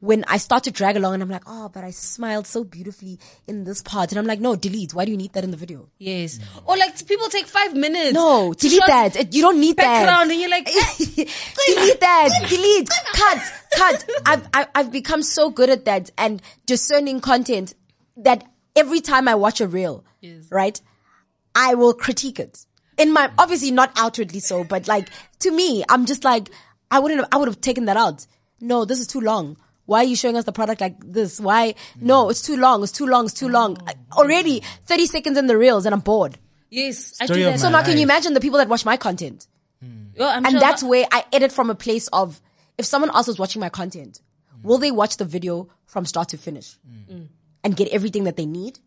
[0.00, 3.18] when I start to drag along and I'm like, oh, but I smiled so beautifully
[3.46, 4.10] in this part.
[4.12, 4.94] And I'm like, no, delete.
[4.94, 5.88] Why do you need that in the video?
[5.98, 6.38] yes.
[6.64, 8.14] Or like people take five minutes.
[8.14, 9.14] No, delete that.
[9.16, 9.82] It- you don't need that.
[10.06, 10.34] background that.
[10.34, 10.94] and you're like ah,
[11.66, 12.46] delete that.
[12.48, 12.88] Delete.
[13.12, 13.52] Cut.
[13.76, 14.04] Cut.
[14.26, 17.74] I've, I've, I've become so good at that and discerning content
[18.16, 18.44] that
[18.74, 20.46] every time I watch a reel, Yes.
[20.50, 20.80] right,
[21.54, 22.64] I will critique it.
[22.98, 25.08] In my, obviously not outwardly so, but like,
[25.40, 26.50] to me, I'm just like,
[26.90, 28.26] I wouldn't have, I would have taken that out.
[28.60, 29.56] No, this is too long.
[29.90, 31.40] Why are you showing us the product like this?
[31.40, 31.74] Why?
[32.00, 32.30] No, mm.
[32.30, 32.84] it's too long.
[32.84, 33.24] It's too long.
[33.24, 33.58] It's too oh.
[33.58, 33.76] long.
[33.88, 36.38] I- Already 30 seconds in the reels and I'm bored.
[36.70, 37.16] yes.
[37.20, 37.58] I do that.
[37.58, 39.48] So now can you imagine the people that watch my content?
[39.82, 42.40] Oh, I'm and sure that's that- where I edit from a place of
[42.78, 44.20] if someone else was watching my content,
[44.56, 44.62] mm.
[44.62, 46.78] will they watch the video from start to finish
[47.64, 48.78] and get everything that they need,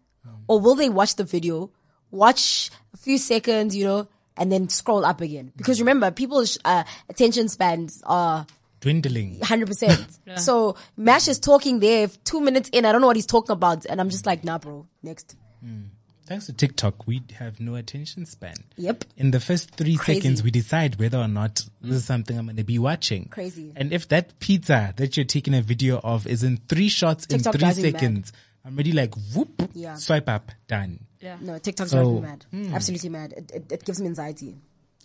[0.47, 1.69] or will they watch the video,
[2.11, 5.51] watch a few seconds, you know, and then scroll up again?
[5.57, 8.47] Because remember, people's uh, attention spans are
[8.83, 9.39] Dwindling.
[9.41, 10.05] hundred percent.
[10.37, 12.85] So Mash is talking there two minutes in.
[12.85, 14.85] I don't know what he's talking about, and I'm just like, nah, bro.
[15.01, 15.35] Next.
[15.63, 15.83] Hmm.
[16.25, 18.55] Thanks to TikTok, we have no attention span.
[18.77, 19.03] Yep.
[19.17, 20.21] In the first three Crazy.
[20.21, 23.27] seconds, we decide whether or not this is something I'm going to be watching.
[23.29, 23.73] Crazy.
[23.75, 27.53] And if that pizza that you're taking a video of is in three shots TikTok
[27.55, 27.99] in three drives me mad.
[27.99, 28.33] seconds,
[28.65, 29.95] I'm already like, whoop, Yeah.
[29.95, 31.05] swipe up, done.
[31.19, 31.35] Yeah.
[31.41, 32.45] No, TikTok's So, drives me mad.
[32.69, 32.73] Hmm.
[32.75, 33.33] Absolutely mad.
[33.33, 34.55] It, it, it gives me anxiety.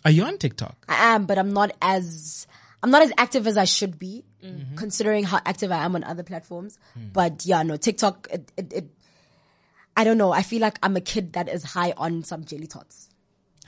[0.05, 0.85] Are you on TikTok?
[0.87, 2.47] I am, but I'm not as
[2.81, 4.75] I'm not as active as I should be, mm-hmm.
[4.75, 6.79] considering how active I am on other platforms.
[6.93, 7.07] Hmm.
[7.11, 8.89] But yeah, no, TikTok it, it, it
[9.97, 10.31] I don't know.
[10.31, 13.09] I feel like I'm a kid that is high on some jelly tots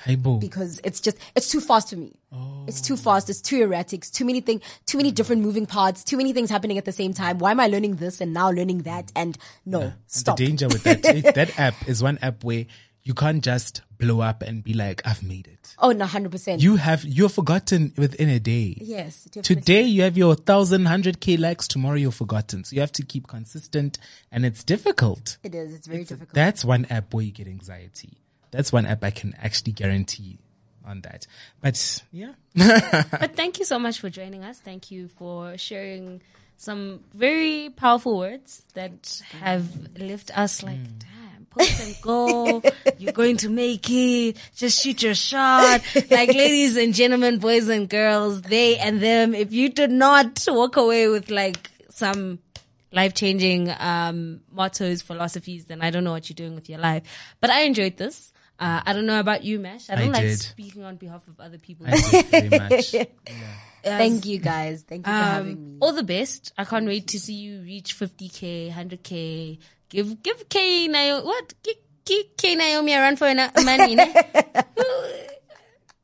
[0.03, 0.39] Hey, boo.
[0.39, 2.16] because it's just it's too fast for me.
[2.32, 2.66] Oh.
[2.68, 2.97] It's too oh.
[2.97, 3.30] fast.
[3.30, 3.99] It's too erratic.
[3.99, 4.62] It's too many things.
[4.86, 5.47] Too many different hmm.
[5.47, 6.03] moving parts.
[6.03, 7.38] Too many things happening at the same time.
[7.38, 9.12] Why am I learning this and now learning that?
[9.16, 10.38] And no, stop.
[10.38, 12.66] The danger with that, it- eh, that app is one app where
[13.04, 15.76] you can't just blow up and be like, I've made it.
[15.80, 16.62] Oh no, hundred percent.
[16.62, 18.78] You have, you're forgotten within a day.
[18.80, 19.56] Yes, definitely.
[19.56, 21.68] Today you have your thousand, hundred K likes.
[21.68, 22.64] Tomorrow you're forgotten.
[22.64, 23.97] So you have to keep consistent
[24.32, 25.38] and it's difficult.
[25.43, 25.74] It is.
[25.74, 26.34] It's very difficult.
[26.34, 28.18] That's one app where you get anxiety.
[28.52, 30.39] That's one app I can actually guarantee
[30.86, 31.26] on that.
[31.62, 32.34] But yeah.
[32.56, 34.60] But thank you so much for joining us.
[34.60, 36.22] Thank you for sharing
[36.58, 40.99] some very powerful words that have left us like, mm.
[40.99, 41.21] damn,
[41.52, 42.62] push and go.
[42.97, 44.38] You're going to make it.
[44.56, 45.82] Just shoot your shot.
[46.10, 50.78] Like, ladies and gentlemen, boys and girls, they and them, if you did not walk
[50.78, 52.39] away with like some
[52.91, 57.04] life changing um, mottos, philosophies, then I don't know what you're doing with your life.
[57.39, 58.34] But I enjoyed this.
[58.60, 59.89] Uh, I don't know about you, Mash.
[59.89, 60.39] I don't I like did.
[60.39, 61.88] speaking on behalf of other people.
[61.88, 62.95] I did very much.
[63.84, 64.84] Thank you guys.
[64.88, 65.78] Thank you for having Um, me.
[65.82, 66.54] all the best.
[66.58, 69.58] I can't wait to see you reach 50k, 100k.
[69.92, 71.54] Give give K Naomi what?
[71.64, 71.76] Give,
[72.06, 73.96] give K Naomi a run for na- money.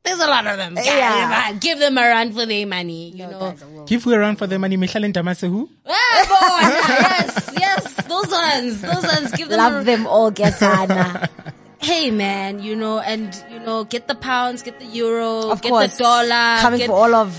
[0.04, 0.76] There's a lot of them.
[0.76, 1.52] Yeah.
[1.52, 3.10] Give, give them a run for their money.
[3.10, 3.40] You know.
[3.40, 3.84] Guys, I will.
[3.86, 4.76] Give we around for their money.
[4.76, 5.68] Michelle Damasehu.
[5.86, 6.68] Ah, boy,
[7.00, 9.32] yes, yes, those ones, those ones.
[9.32, 9.74] Give them.
[9.74, 11.28] a, them all, Gesana.
[11.80, 15.70] Hey man, you know, and you know, get the pounds, get the euro, Of get
[15.70, 15.96] course.
[15.96, 17.30] the dollar, Coming get, for all of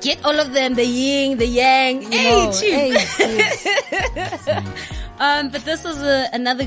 [0.00, 2.02] get all of them, the yin, the yang.
[2.02, 2.72] you hey, know, chief.
[2.74, 3.50] hey,
[4.44, 5.07] chief.
[5.20, 6.66] Um, but this was a, another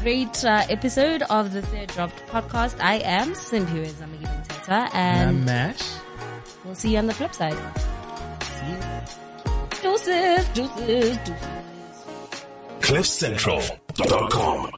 [0.00, 2.76] great uh, episode of the Third Draft podcast.
[2.80, 5.82] I am Simphiwe Zamagibin Teta, and Mash.
[6.64, 7.56] we'll see you on the flip side.
[9.82, 11.36] Deuces, deuces, deuces.
[12.80, 14.70] CliffCentral.com.